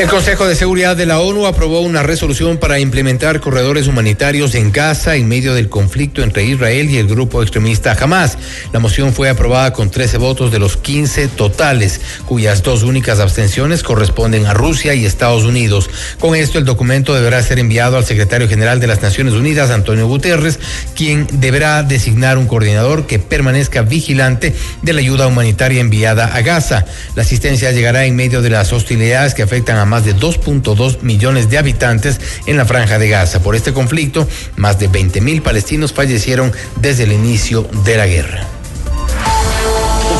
[0.00, 4.72] El Consejo de Seguridad de la ONU aprobó una resolución para implementar corredores humanitarios en
[4.72, 8.38] Gaza en medio del conflicto entre Israel y el grupo extremista Hamas.
[8.72, 13.82] La moción fue aprobada con 13 votos de los 15 totales, cuyas dos únicas abstenciones
[13.82, 15.90] corresponden a Rusia y Estados Unidos.
[16.18, 20.06] Con esto, el documento deberá ser enviado al secretario general de las Naciones Unidas, Antonio
[20.06, 20.60] Guterres,
[20.96, 26.86] quien deberá designar un coordinador que permanezca vigilante de la ayuda humanitaria enviada a Gaza.
[27.16, 31.50] La asistencia llegará en medio de las hostilidades que afectan a más de 2.2 millones
[31.50, 33.40] de habitantes en la franja de Gaza.
[33.40, 34.26] Por este conflicto,
[34.56, 38.46] más de 20 mil palestinos fallecieron desde el inicio de la guerra.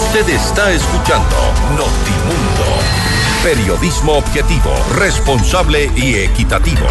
[0.04, 1.36] Usted está escuchando
[1.70, 2.66] Notimundo.
[3.42, 6.86] Periodismo objetivo, responsable y equitativo.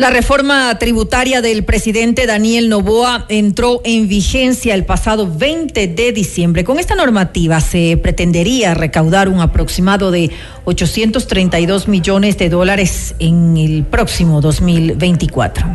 [0.00, 6.64] La reforma tributaria del presidente Daniel Novoa entró en vigencia el pasado 20 de diciembre.
[6.64, 10.30] Con esta normativa se pretendería recaudar un aproximado de
[10.64, 15.66] 832 millones de dólares en el próximo 2024.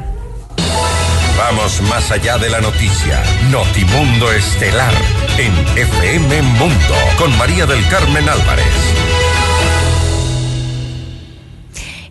[1.37, 3.21] Vamos más allá de la noticia.
[3.51, 4.93] Notimundo Estelar
[5.37, 9.04] en FM Mundo con María del Carmen Álvarez.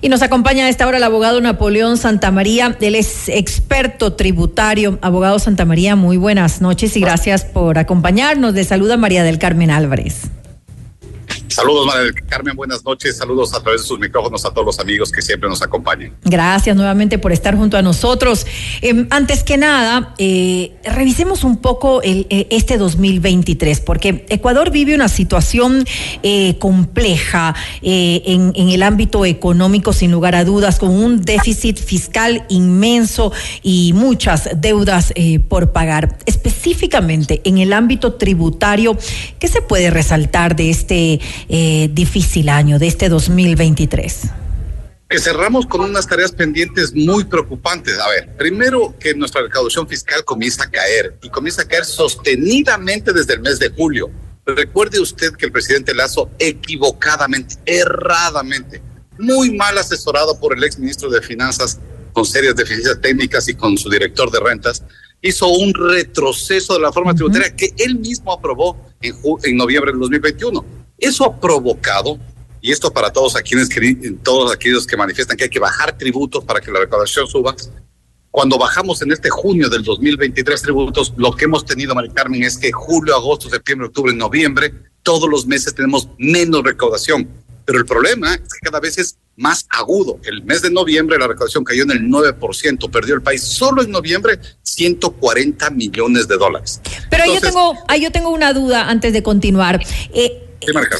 [0.05, 2.76] Y nos acompaña a esta hora el abogado Napoleón Santamaría.
[2.82, 4.98] Él es experto tributario.
[5.01, 8.52] Abogado Santamaría, muy buenas noches y gracias por acompañarnos.
[8.52, 10.28] Le saluda María del Carmen Álvarez.
[11.55, 13.16] Saludos, María del Carmen, buenas noches.
[13.16, 16.12] Saludos a través de sus micrófonos a todos los amigos que siempre nos acompañan.
[16.24, 18.44] Gracias nuevamente por estar junto a nosotros.
[18.82, 25.06] Eh, antes que nada, eh, revisemos un poco eh, este 2023, porque Ecuador vive una
[25.09, 25.85] situación
[26.24, 33.32] eh, compleja en, el ámbito económico, sin lugar a dudas, con un déficit fiscal inmenso
[33.62, 35.12] y muchas deudas
[35.48, 36.18] por pagar.
[36.26, 38.98] Específicamente en el ámbito tributario,
[39.39, 44.22] ¿qué se puede resaltar de este eh, difícil año, de este 2023?
[45.08, 47.98] Que cerramos con unas tareas pendientes muy preocupantes.
[47.98, 53.12] A ver, primero que nuestra recaudación fiscal comienza a caer y comienza a caer sostenidamente
[53.12, 54.10] desde el mes de julio.
[54.46, 58.82] Recuerde usted que el presidente Lazo equivocadamente, erradamente,
[59.18, 61.78] muy mal asesorado por el ex ministro de Finanzas
[62.12, 64.82] con serias deficiencias técnicas y con su director de rentas,
[65.20, 70.00] hizo un retroceso de la forma tributaria que él mismo aprobó en, en noviembre del
[70.00, 70.64] 2021.
[70.98, 72.18] Eso ha provocado,
[72.60, 75.96] y esto para todos, a quienes, queri- todos aquellos que manifiestan que hay que bajar
[75.98, 77.54] tributos para que la recaudación suba,
[78.30, 82.58] cuando bajamos en este junio del 2023 tributos, lo que hemos tenido, Mari Carmen, es
[82.58, 84.72] que julio, agosto, septiembre, octubre, noviembre,
[85.04, 87.28] todos los meses tenemos menos recaudación.
[87.64, 90.18] Pero el problema es que cada vez es más agudo.
[90.24, 93.90] El mes de noviembre la recaudación cayó en el 9%, perdió el país solo en
[93.90, 96.80] noviembre 140 millones de dólares.
[97.10, 99.80] Pero yo tengo, ahí yo tengo una duda antes de continuar.
[100.12, 100.43] Eh,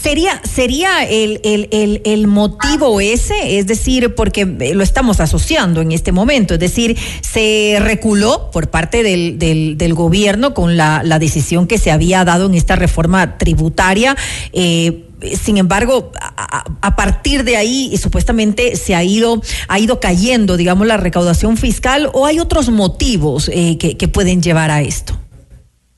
[0.03, 3.59] ¿Sería, sería el, el, el, el motivo ese?
[3.59, 8.71] Es decir, porque eh, lo estamos asociando en este momento, es decir, se reculó por
[8.71, 13.39] parte del, del, gobierno con la, la decisión que se había dado en esta reforma
[13.39, 14.17] tributaria.
[14.53, 15.05] Eh,
[15.41, 20.87] sin embargo, a, partir de ahí y supuestamente se ha ido, ha ido cayendo, digamos,
[20.87, 25.19] la recaudación fiscal o hay otros motivos eh, que pueden llevar a esto.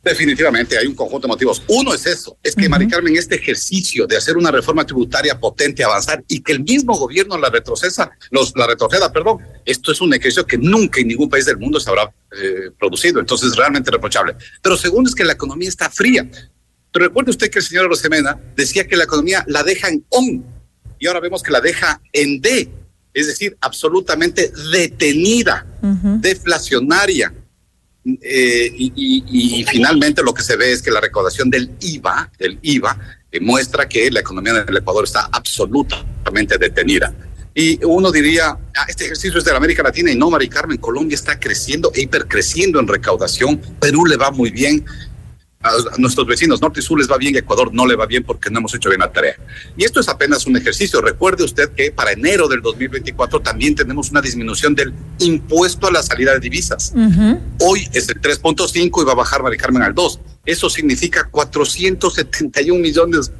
[0.06, 1.60] Definitivamente hay un conjunto de motivos.
[1.66, 5.82] Uno es eso, es que Mari Carmen, este ejercicio de hacer una reforma tributaria potente,
[5.82, 10.14] avanzar y que el mismo gobierno la retrocesa, los, la retroceda, perdón, esto es un
[10.14, 12.04] ejercicio que nunca en ningún país del mundo se habrá
[12.40, 14.36] eh, producido, entonces realmente reprochable.
[14.62, 16.24] Pero segundo es que la economía está fría.
[16.92, 20.44] Pero recuerde usted que el señor Rosemena decía que la economía la deja en on
[21.00, 22.70] y ahora vemos que la deja en D,
[23.12, 25.66] es decir, absolutamente detenida,
[26.20, 27.34] deflacionaria.
[28.22, 32.30] Eh, y, y- y finalmente lo que se ve es que la recaudación del IVA,
[32.38, 32.96] del IVA,
[33.40, 37.12] muestra que la economía del Ecuador está absolutamente detenida.
[37.54, 40.78] Y uno diría, "Ah, este ejercicio es de la América Latina y no, Mari Carmen,
[40.78, 44.84] Colombia está creciendo e hipercreciendo en recaudación, Perú le va muy bien,
[45.62, 48.22] a nuestros vecinos norte y sur les va bien, y Ecuador no le va bien
[48.22, 49.36] porque no hemos hecho bien la tarea.
[49.76, 51.00] Y esto es apenas un ejercicio.
[51.00, 56.02] Recuerde usted que para enero del 2024 también tenemos una disminución del impuesto a la
[56.02, 56.92] salida de divisas.
[57.60, 60.20] Hoy es el 3.5 y va a bajar, Mari Carmen, al 2.
[60.44, 63.32] Eso significa 471 millones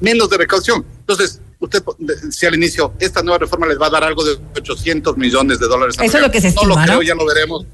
[0.00, 0.84] menos de recaudación.
[1.00, 5.16] Entonces, usted decía al inicio, esta nueva reforma les va a dar algo de 800
[5.16, 5.96] millones de dólares.
[6.00, 7.02] Eso es lo que se No lo estima, creo, ¿no?
[7.02, 7.66] ya lo veremos.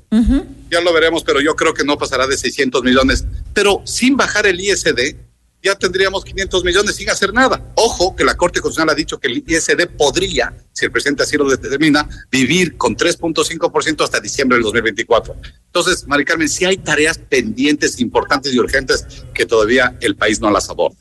[0.70, 3.24] Ya lo veremos, pero yo creo que no pasará de 600 millones.
[3.54, 5.16] Pero sin bajar el ISD,
[5.62, 7.72] ya tendríamos 500 millones sin hacer nada.
[7.76, 11.36] Ojo que la Corte Constitucional ha dicho que el ISD podría, si el presidente así
[11.36, 15.36] lo determina, vivir con 3.5% hasta diciembre del 2024.
[15.66, 20.50] Entonces, Mari Carmen, sí hay tareas pendientes, importantes y urgentes que todavía el país no
[20.50, 20.98] las aborda.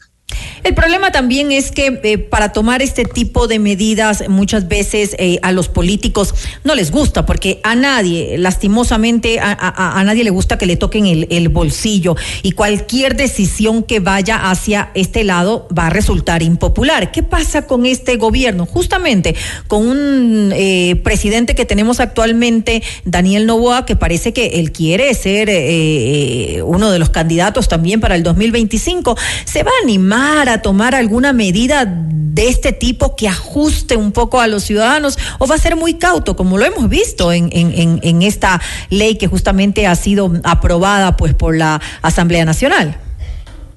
[0.65, 5.37] El problema también es que eh, para tomar este tipo de medidas muchas veces eh,
[5.43, 6.33] a los políticos
[6.63, 11.27] no les gusta porque a nadie, lastimosamente, a, nadie le gusta que le toquen el,
[11.29, 17.11] el bolsillo y cualquier decisión que vaya hacia este lado va a resultar impopular.
[17.11, 18.65] ¿Qué pasa con este gobierno?
[18.65, 19.35] Justamente
[19.67, 25.47] con un eh, presidente que tenemos actualmente, Daniel Novoa, que parece que él quiere ser
[25.51, 29.15] eh, uno de los candidatos también para el 2025.
[29.45, 34.41] ¿Se va a animar a tomar alguna medida de este tipo que ajuste un poco
[34.41, 37.71] a los ciudadanos o va a ser muy cauto, como lo hemos visto en, en,
[37.73, 42.99] en, en esta ley que justamente ha sido aprobada pues por la Asamblea Nacional?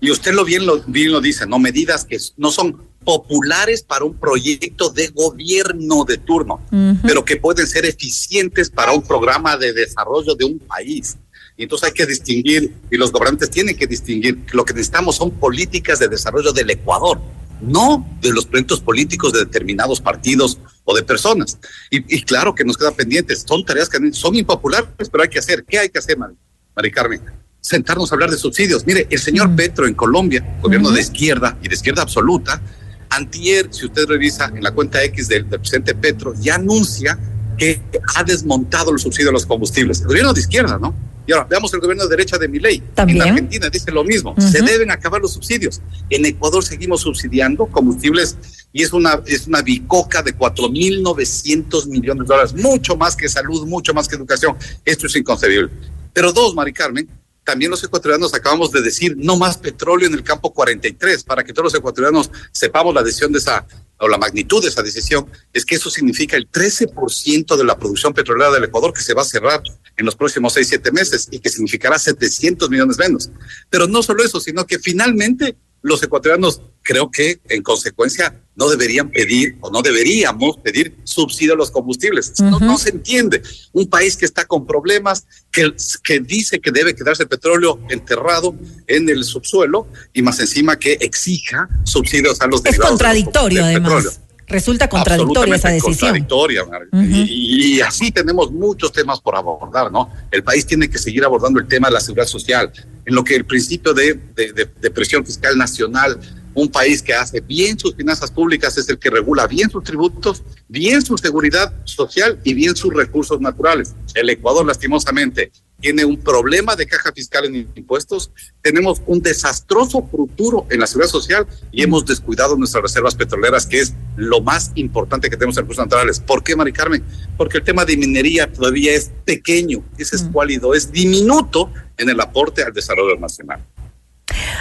[0.01, 4.05] Y usted lo bien lo bien lo dice, no medidas que no son populares para
[4.05, 6.61] un proyecto de gobierno de turno,
[7.03, 11.17] pero que pueden ser eficientes para un programa de desarrollo de un país.
[11.59, 15.17] Y entonces hay que distinguir, y los gobernantes tienen que distinguir, que lo que necesitamos
[15.17, 17.21] son políticas de desarrollo del Ecuador,
[17.61, 21.59] no de los proyectos políticos de determinados partidos o de personas.
[21.91, 25.41] Y, y claro que nos quedan pendientes, son tareas que son impopulares, pero hay que
[25.41, 25.65] hacer.
[25.65, 26.37] ¿Qué hay que hacer, Mari,
[26.77, 27.21] Mari Carmen?
[27.61, 28.87] Sentarnos a hablar de subsidios.
[28.87, 32.63] Mire, el señor Petro en Colombia, gobierno de izquierda y de izquierda absoluta,
[33.11, 37.19] antier, si usted revisa en la cuenta X del, del presidente Petro, ya anuncia
[37.59, 37.83] que
[38.15, 40.03] ha desmontado los subsidios a los combustibles.
[40.03, 41.08] El gobierno de izquierda, ¿no?
[41.29, 42.83] Y ahora veamos el gobierno de derecha de Milei.
[42.97, 44.31] En Argentina dice lo mismo.
[44.31, 44.49] Ujú.
[44.49, 45.83] Se deben acabar los subsidios.
[46.09, 48.39] En Ecuador seguimos subsidiando combustibles
[48.73, 53.67] y es una, es una bicoca de 4.900 millones de dólares, mucho más que salud,
[53.67, 54.57] mucho más que educación.
[54.87, 55.71] Esto es inconcebible.
[56.15, 57.07] Pero dos, Mari Carmen,
[57.45, 61.53] también los ecuatorianos acabamos de decir no más petróleo en el campo 43 para que
[61.53, 63.67] todos los ecuatorianos sepamos la decisión de esa
[63.99, 68.15] o la magnitud de esa decisión es que eso significa el 13% de la producción
[68.15, 69.63] petrolera del Ecuador que se va a cerrar
[69.99, 73.31] en los próximos 6, 7 meses y que significará 700 millones menos.
[73.69, 79.11] Pero no solo eso, sino que finalmente los ecuatorianos creo que en consecuencia no deberían
[79.11, 82.33] pedir o no deberíamos pedir subsidio a los combustibles.
[82.41, 83.43] no, no se entiende.
[83.73, 85.73] Un país que está con problemas, que,
[86.03, 88.57] que dice que debe quedarse el petróleo enterrado
[88.87, 93.93] en el subsuelo y más encima que exija subsidios a los Es derivados contradictorio además.
[94.05, 94.28] petróleo.
[94.49, 95.95] Resulta contradictoria esa decisión.
[95.95, 100.11] contradictoria, Mar- y, y así tenemos muchos temas por abordar, ¿no?
[100.31, 102.73] El país tiene que seguir abordando el tema de la seguridad social,
[103.05, 106.19] en lo que el principio de, de- de- de presión fiscal nacional,
[106.55, 110.43] un país que hace bien sus finanzas públicas es el que regula bien sus tributos,
[110.67, 113.95] bien su seguridad social y bien sus recursos naturales.
[114.15, 118.31] El Ecuador, lastimosamente, tiene un problema de caja fiscal en impuestos,
[118.63, 123.81] tenemos un desastroso futuro en la seguridad social y hemos descuidado nuestras reservas petroleras, que
[123.81, 126.21] es lo más importante que tenemos en recursos naturales.
[126.21, 127.05] ¿Por qué, Mari Carmen?
[127.37, 132.63] Porque el tema de minería todavía es pequeño, es escuálido, es diminuto en el aporte
[132.63, 133.65] al desarrollo nacional.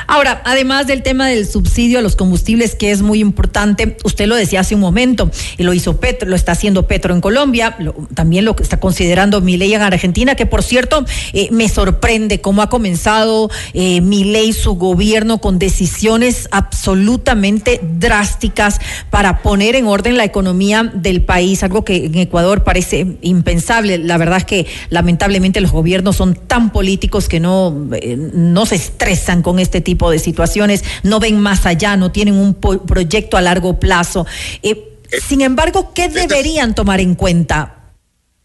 [0.08, 4.36] Ahora, además del tema del subsidio a los combustibles, que es muy importante, usted lo
[4.36, 7.94] decía hace un momento, y lo hizo Petro, lo está haciendo Petro en Colombia, lo-
[8.14, 12.70] también lo está considerando Milei en Argentina, que por cierto, eh, me sorprende cómo ha
[12.70, 18.80] comenzado eh, Milei su gobierno con decisiones absolutamente drásticas
[19.10, 23.98] para poner en orden la economía del país, algo que en Ecuador parece impensable.
[23.98, 28.76] La verdad es que lamentablemente los gobiernos son tan políticos que no, eh, no se
[28.76, 33.42] estresan con este tipo de situaciones, no ven más allá, no tienen un proyecto a
[33.42, 34.26] largo plazo.
[34.64, 37.74] Eh, sin embargo, ¿qué deberían tomar en cuenta?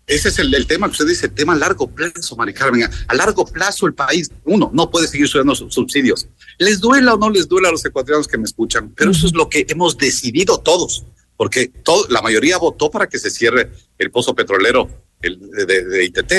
[0.07, 2.91] Ese es el, el tema que usted dice, tema a largo plazo, Mari Carmen.
[3.07, 6.27] A, largo plazo el país, uno, no puede seguir subiendo subsidios.
[6.59, 9.33] Les duela o no les duela a los ecuatorianos que me escuchan, pero eso es
[9.33, 11.05] lo que hemos decidido todos,
[11.37, 14.91] porque todo, la mayoría votó para que se cierre el pozo petrolero
[15.23, 16.33] el, de, de, de ITT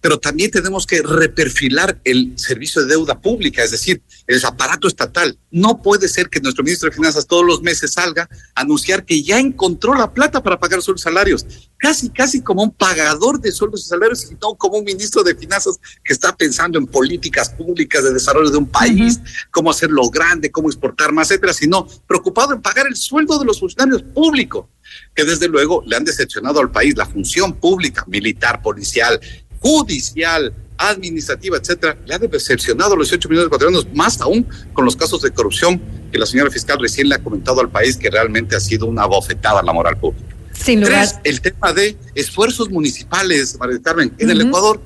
[0.00, 5.38] pero también tenemos que reperfilar el servicio de deuda pública, es decir, el aparato estatal.
[5.50, 9.22] No puede ser que nuestro ministro de Finanzas todos los meses salga a anunciar que
[9.22, 11.44] ya encontró la plata para pagar sus salarios,
[11.76, 15.34] casi, casi como un pagador de sueldos y salarios, y no como un ministro de
[15.34, 19.46] Finanzas que está pensando en políticas públicas de desarrollo de un país, uh -huh.
[19.50, 23.60] cómo hacerlo grande, cómo exportar más, etcétera, sino preocupado en pagar el sueldo de los
[23.60, 24.66] funcionarios públicos,
[25.14, 29.20] que desde luego le han decepcionado al país la función pública, militar, policial,
[29.60, 34.84] judicial, administrativa, etcétera, le ha decepcionado a los 18 millones de ecuatorianos, más aún con
[34.84, 35.80] los casos de corrupción
[36.10, 39.06] que la señora fiscal recién le ha comentado al país que realmente ha sido una
[39.06, 40.34] bofetada a la moral pública.
[40.52, 41.06] Sin lugar.
[41.06, 44.32] Tres, el tema de esfuerzos municipales, María Carmen, en uh -huh.
[44.32, 44.80] el Ecuador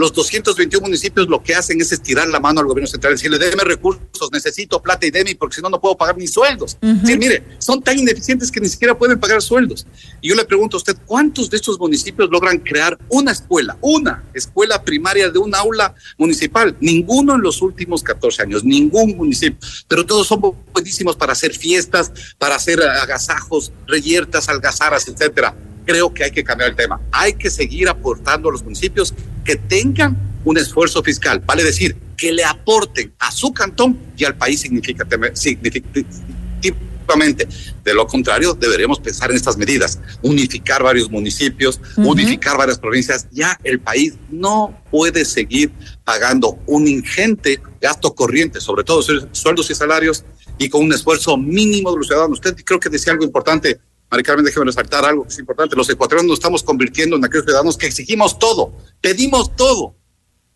[0.00, 3.62] los 221 municipios lo que hacen es estirar la mano al gobierno central, decirle, déme
[3.64, 6.76] recursos, necesito plata y deme, porque si no, no puedo pagar mis sueldos.
[6.80, 7.06] Uh -huh.
[7.06, 9.86] sí, mire, son tan ineficientes que ni siquiera pueden pagar sueldos.
[10.20, 14.24] Y yo le pregunto a usted, ¿cuántos de estos municipios logran crear una escuela, una
[14.34, 16.76] escuela primaria de un aula municipal?
[16.80, 19.58] Ninguno en los últimos 14 años, ningún municipio.
[19.86, 20.40] Pero todos son
[20.72, 25.54] buenísimos para hacer fiestas, para hacer agasajos, reyertas, algazaras, etcétera
[25.84, 27.00] creo que hay que cambiar el tema.
[27.12, 32.32] Hay que seguir aportando a los municipios que tengan un esfuerzo fiscal, vale decir, que
[32.32, 37.48] le aporten a su cantón y al país significativamente.
[37.82, 42.10] De lo contrario, deberíamos pensar en estas medidas, unificar varios municipios, uh -huh.
[42.10, 43.26] unificar varias provincias.
[43.32, 45.72] Ya el país no puede seguir
[46.04, 49.02] pagando un ingente gasto corriente, sobre todo
[49.32, 50.24] sueldos y salarios,
[50.56, 52.38] y con un esfuerzo mínimo de los ciudadanos.
[52.38, 53.80] Usted creo que decía algo importante
[54.10, 55.76] Mari Carmen, déjeme resaltar algo que es importante.
[55.76, 59.94] Los ecuatorianos nos estamos convirtiendo en aquellos ciudadanos que exigimos todo, pedimos todo.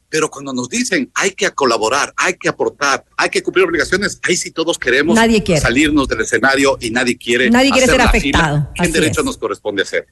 [0.09, 4.36] Pero cuando nos dicen hay que colaborar, hay que aportar, hay que cumplir obligaciones, ahí
[4.36, 5.60] sí todos queremos nadie quiere.
[5.60, 7.51] salirnos del escenario y nadie quiere.
[7.51, 8.70] Nadie quiere ser afectado.
[8.74, 9.26] ¿Qué derecho es.
[9.26, 10.06] nos corresponde hacer?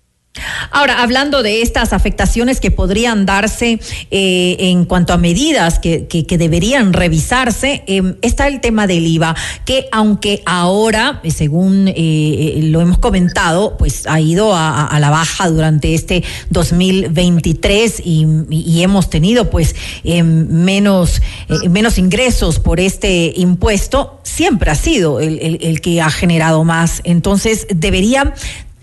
[0.70, 3.78] Ahora, hablando de estas afectaciones que podrían darse
[4.10, 6.06] eh, en cuanto a medidas que,
[6.38, 9.36] deberían revisarse, eh, está el tema del IVA,
[9.66, 15.94] que aunque ahora, según eh, lo hemos comentado, pues ha ido a, la baja durante
[15.94, 21.20] este 2023 y, y hemos tenido pues menos,
[21.68, 27.02] menos ingresos por este impuesto, siempre ha sido el, el que ha generado más.
[27.04, 28.34] Entonces, ¿debería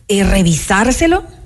[0.08, 1.39] revisárselo?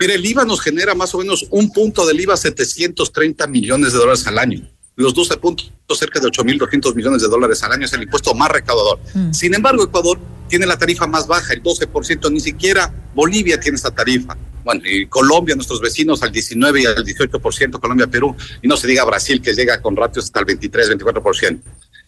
[0.00, 3.98] Mire, el IVA nos genera más o menos un punto del IVA 730 millones de
[3.98, 4.66] dólares al año.
[4.96, 8.50] Los 12 puntos, cerca de 8.200 millones de dólares al año, es el impuesto más
[8.50, 8.98] recaudador.
[9.12, 9.32] Mm.
[9.32, 10.18] Sin embargo, Ecuador
[10.48, 14.38] tiene la tarifa más baja, el 12%, ni siquiera Bolivia tiene esta tarifa.
[14.64, 18.86] Bueno, y Colombia, nuestros vecinos, al 19 y al 18%, Colombia, Perú, y no se
[18.86, 21.60] diga Brasil, que llega con ratios hasta el 23, 24%.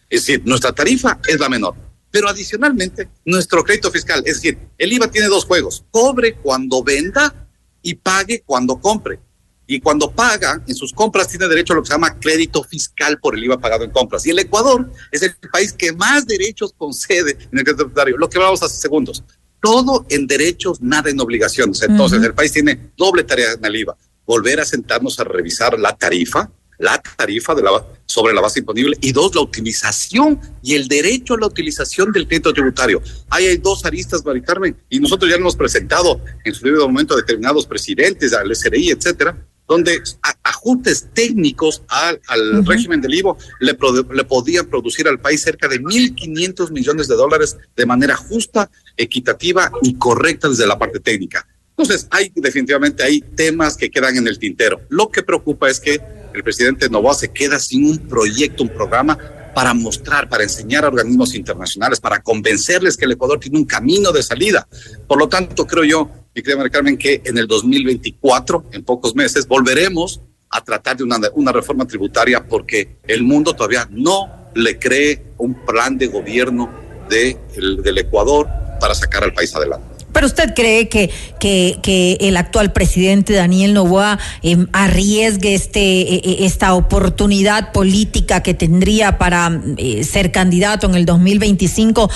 [0.09, 1.75] Es decir, nuestra tarifa es la menor.
[2.09, 7.42] Pero adicionalmente, nuestro crédito fiscal, es decir, el IVA tiene dos juegos, cobre cuando venda
[7.83, 9.19] y pague cuando compre.
[9.67, 13.19] Y cuando paga en sus compras tiene derecho a lo que se llama crédito fiscal
[13.19, 14.25] por el IVA pagado en compras.
[14.25, 18.17] Y el Ecuador es el país que más derechos concede en el crédito tributario.
[18.17, 19.23] Lo que vamos hace segundos.
[19.61, 21.81] Todo en derechos, nada en obligaciones.
[21.81, 22.25] Entonces, uh -huh.
[22.25, 23.95] el país tiene doble tarea en el IVA.
[24.25, 26.51] Volver a sentarnos a revisar la tarifa,
[26.83, 27.71] la tarifa de la,
[28.05, 32.27] sobre la base imponible y dos, la utilización y el derecho a la utilización del
[32.27, 33.01] crédito tributario.
[33.29, 37.13] Ahí hay dos aristas, Mari Carmen, y nosotros ya hemos presentado en su debido momento
[37.13, 40.01] a determinados presidentes, al SRI, etcétera, donde
[40.43, 42.67] ajustes técnicos al, al uh -huh.
[42.67, 43.77] régimen del IVA le,
[44.13, 49.71] le podían producir al país cerca de 1.500 millones de dólares de manera justa, equitativa
[49.81, 51.47] y correcta desde la parte técnica.
[51.77, 54.81] Entonces, hay definitivamente hay temas que quedan en el tintero.
[54.89, 55.99] Lo que preocupa es que
[56.33, 59.17] el presidente Novoa se queda sin un proyecto, un programa
[59.53, 64.11] para mostrar, para enseñar a organismos internacionales, para convencerles que el Ecuador tiene un camino
[64.11, 64.67] de salida.
[65.07, 69.47] Por lo tanto, creo yo, mi querida Carmen, que en el 2024, en pocos meses,
[69.47, 75.33] volveremos a tratar de una, una reforma tributaria porque el mundo todavía no le cree
[75.37, 76.71] un plan de gobierno
[77.09, 78.47] de, el, del Ecuador
[78.79, 79.92] para sacar al país adelante.
[80.13, 81.09] Pero usted cree que,
[81.39, 88.53] que, que el actual presidente Daniel Novoa eh, arriesgue este, eh, esta oportunidad política que
[88.53, 92.09] tendría para eh, ser candidato en el 2025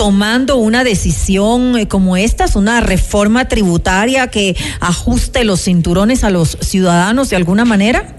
[0.00, 6.30] tomando una decisión eh, como esta, es una reforma tributaria que ajuste los cinturones a
[6.30, 8.16] los ciudadanos de alguna manera?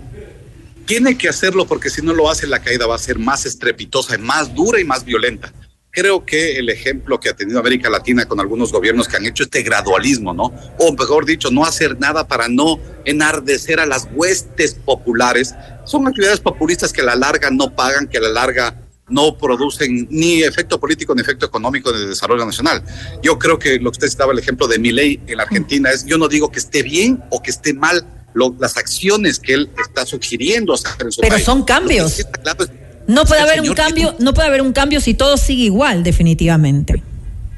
[0.85, 4.15] Tiene que hacerlo porque si no lo hace la caída va a ser más estrepitosa,
[4.19, 5.51] más dura y más violenta
[5.91, 9.43] creo que el ejemplo que ha tenido América Latina con algunos gobiernos que han hecho
[9.43, 10.53] este gradualismo, ¿no?
[10.79, 15.53] O mejor dicho, no hacer nada para no enardecer a las huestes populares,
[15.85, 18.77] son actividades populistas que a la larga no pagan, que a la larga
[19.09, 22.81] no producen ni efecto político ni efecto económico de desarrollo nacional.
[23.21, 26.05] Yo creo que lo que usted citaba el ejemplo de Milei en la Argentina es,
[26.05, 29.69] yo no digo que esté bien o que esté mal lo- las acciones que él
[29.85, 31.43] está sugiriendo hacer en su Pero país.
[31.45, 32.13] son Lo que cambios.
[32.13, 32.71] sí está claro es-
[33.11, 37.03] No puede haber un cambio, no puede haber un cambio si todo sigue igual, definitivamente.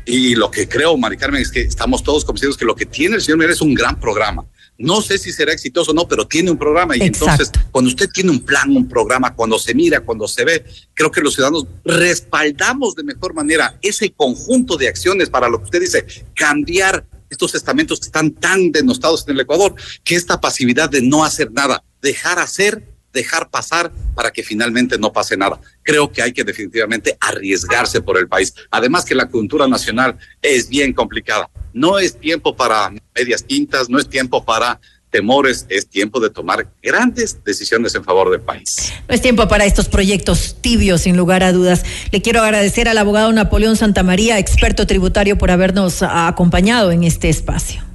[0.06, 3.16] Y lo que creo, Mari Carmen, es que estamos todos convencidos que lo que tiene
[3.16, 4.46] el señor Miguel es un gran programa.
[4.78, 6.98] No sé si será exitoso o no, pero tiene un programa.
[6.98, 10.66] Y entonces, cuando usted tiene un plan, un programa, cuando se mira, cuando se ve,
[10.94, 15.66] creo que los ciudadanos respaldamos de mejor manera ese conjunto de acciones para lo que
[15.66, 20.90] usted dice, cambiar estos estamentos que están tan denostados en el Ecuador, que esta pasividad
[20.90, 25.60] de no hacer nada, dejar hacer, dejar pasar para que finalmente no pase nada.
[25.84, 28.54] Creo que hay que definitivamente arriesgarse por el país.
[28.72, 31.50] Además que la cultura nacional es bien complicada.
[31.72, 34.80] No es tiempo para medias tintas, no es tiempo para
[35.14, 38.92] temores, es tiempo de tomar grandes decisiones en favor del país.
[39.08, 41.86] No es tiempo para estos proyectos tibios, sin lugar a dudas.
[42.12, 47.93] Le quiero agradecer al abogado Napoleón Santamaría, experto tributario, por habernos acompañado en este espacio.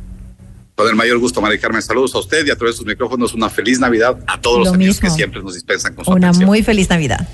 [0.79, 3.35] Con el mayor gusto, María Carmen, saludos a usted y a través de sus micrófonos
[3.35, 5.09] una feliz Navidad a todos los Lo amigos mismo.
[5.09, 6.47] que siempre nos dispensan con su Una atención.
[6.47, 7.27] muy feliz Navidad.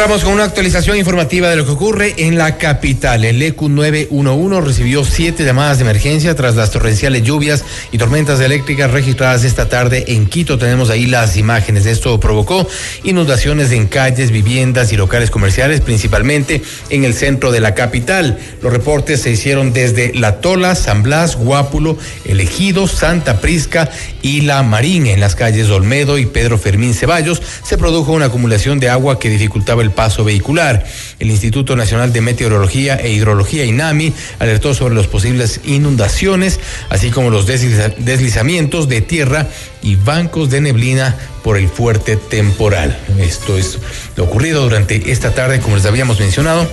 [0.00, 3.22] Cerramos con una actualización informativa de lo que ocurre en la capital.
[3.22, 8.90] El EQ 911 recibió siete llamadas de emergencia tras las torrenciales lluvias y tormentas eléctricas
[8.92, 10.56] registradas esta tarde en Quito.
[10.56, 11.84] Tenemos ahí las imágenes.
[11.84, 12.66] Esto provocó
[13.04, 18.38] inundaciones en calles, viviendas y locales comerciales, principalmente en el centro de la capital.
[18.62, 23.90] Los reportes se hicieron desde La Tola, San Blas, Guápulo, Elegido, Santa Prisca
[24.22, 25.06] y La Marín.
[25.06, 29.28] En las calles Olmedo y Pedro Fermín Ceballos se produjo una acumulación de agua que
[29.28, 30.84] dificultaba el paso vehicular.
[31.18, 37.30] El Instituto Nacional de Meteorología e Hidrología, INAMI, alertó sobre las posibles inundaciones, así como
[37.30, 39.46] los desliza- deslizamientos de tierra
[39.82, 42.98] y bancos de neblina por el fuerte temporal.
[43.18, 43.78] Esto es
[44.16, 46.70] lo ocurrido durante esta tarde, como les habíamos mencionado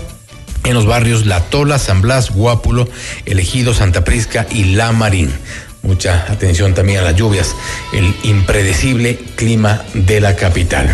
[0.64, 2.90] en los barrios La Tola, San Blas, Guápulo,
[3.26, 5.32] Elegido, Santa Prisca y La Marín.
[5.88, 7.56] Mucha atención también a las lluvias,
[7.94, 10.94] el impredecible clima de la capital.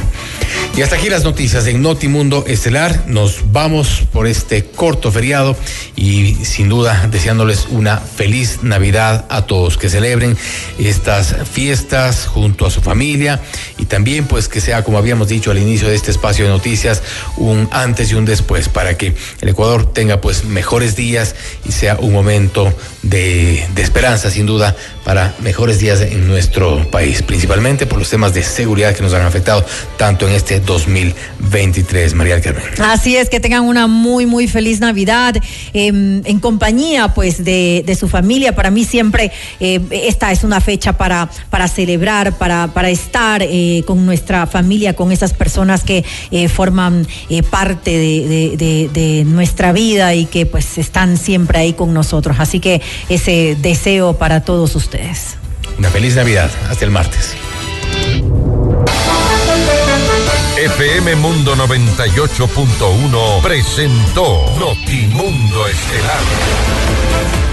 [0.76, 3.06] Y hasta aquí las noticias en Notimundo Estelar.
[3.08, 5.56] Nos vamos por este corto feriado
[5.96, 10.38] y sin duda deseándoles una feliz Navidad a todos, que celebren
[10.80, 13.40] estas fiestas junto a su familia
[13.78, 17.02] y también pues que sea, como habíamos dicho al inicio de este espacio de noticias,
[17.38, 21.98] un antes y un después para que el Ecuador tenga pues mejores días y sea
[22.00, 22.74] un momento
[23.04, 28.34] de, de esperanza sin duda para mejores días en nuestro país, principalmente por los temas
[28.34, 29.66] de seguridad que nos han afectado
[29.98, 32.64] tanto en este 2023, María Carmen.
[32.82, 35.36] Así es, que tengan una muy, muy feliz Navidad
[35.74, 35.88] eh,
[36.24, 38.56] en compañía, pues, de, su familia.
[38.56, 43.84] Para mí siempre eh, esta es una fecha para, para celebrar, para, para estar eh,
[43.86, 47.06] con nuestra familia, con esas personas que eh, forman
[47.50, 52.38] parte de- de nuestra vida y que, pues, están siempre ahí con nosotros.
[52.40, 54.93] Así que ese deseo para todos ustedes.
[55.78, 56.52] Una feliz Navidad.
[56.70, 57.36] Hasta el martes.
[60.56, 66.22] FM Mundo 98.1 presentó Notimundo Estelar.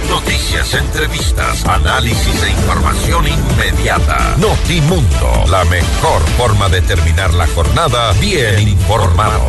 [0.08, 4.36] Noticias, entrevistas, análisis e información inmediata.
[4.36, 9.48] Notimundo, la mejor forma de terminar la jornada bien informado.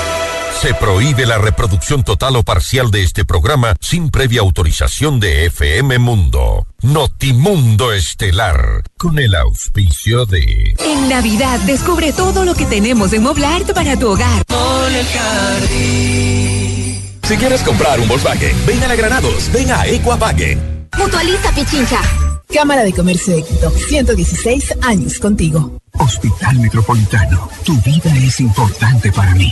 [0.61, 5.97] Se prohíbe la reproducción total o parcial de este programa sin previa autorización de FM
[5.97, 6.67] Mundo.
[6.83, 10.75] Notimundo Estelar, con el auspicio de...
[10.77, 14.43] En Navidad descubre todo lo que tenemos en Moblart para tu hogar.
[17.23, 20.89] Si quieres comprar un Volkswagen, ven a la Granados, ven a Equavagen.
[20.95, 22.01] Mutualiza Pichincha.
[22.53, 25.79] Cámara de Comercio de Quito, 116 años contigo.
[25.93, 29.51] Hospital Metropolitano, tu vida es importante para mí.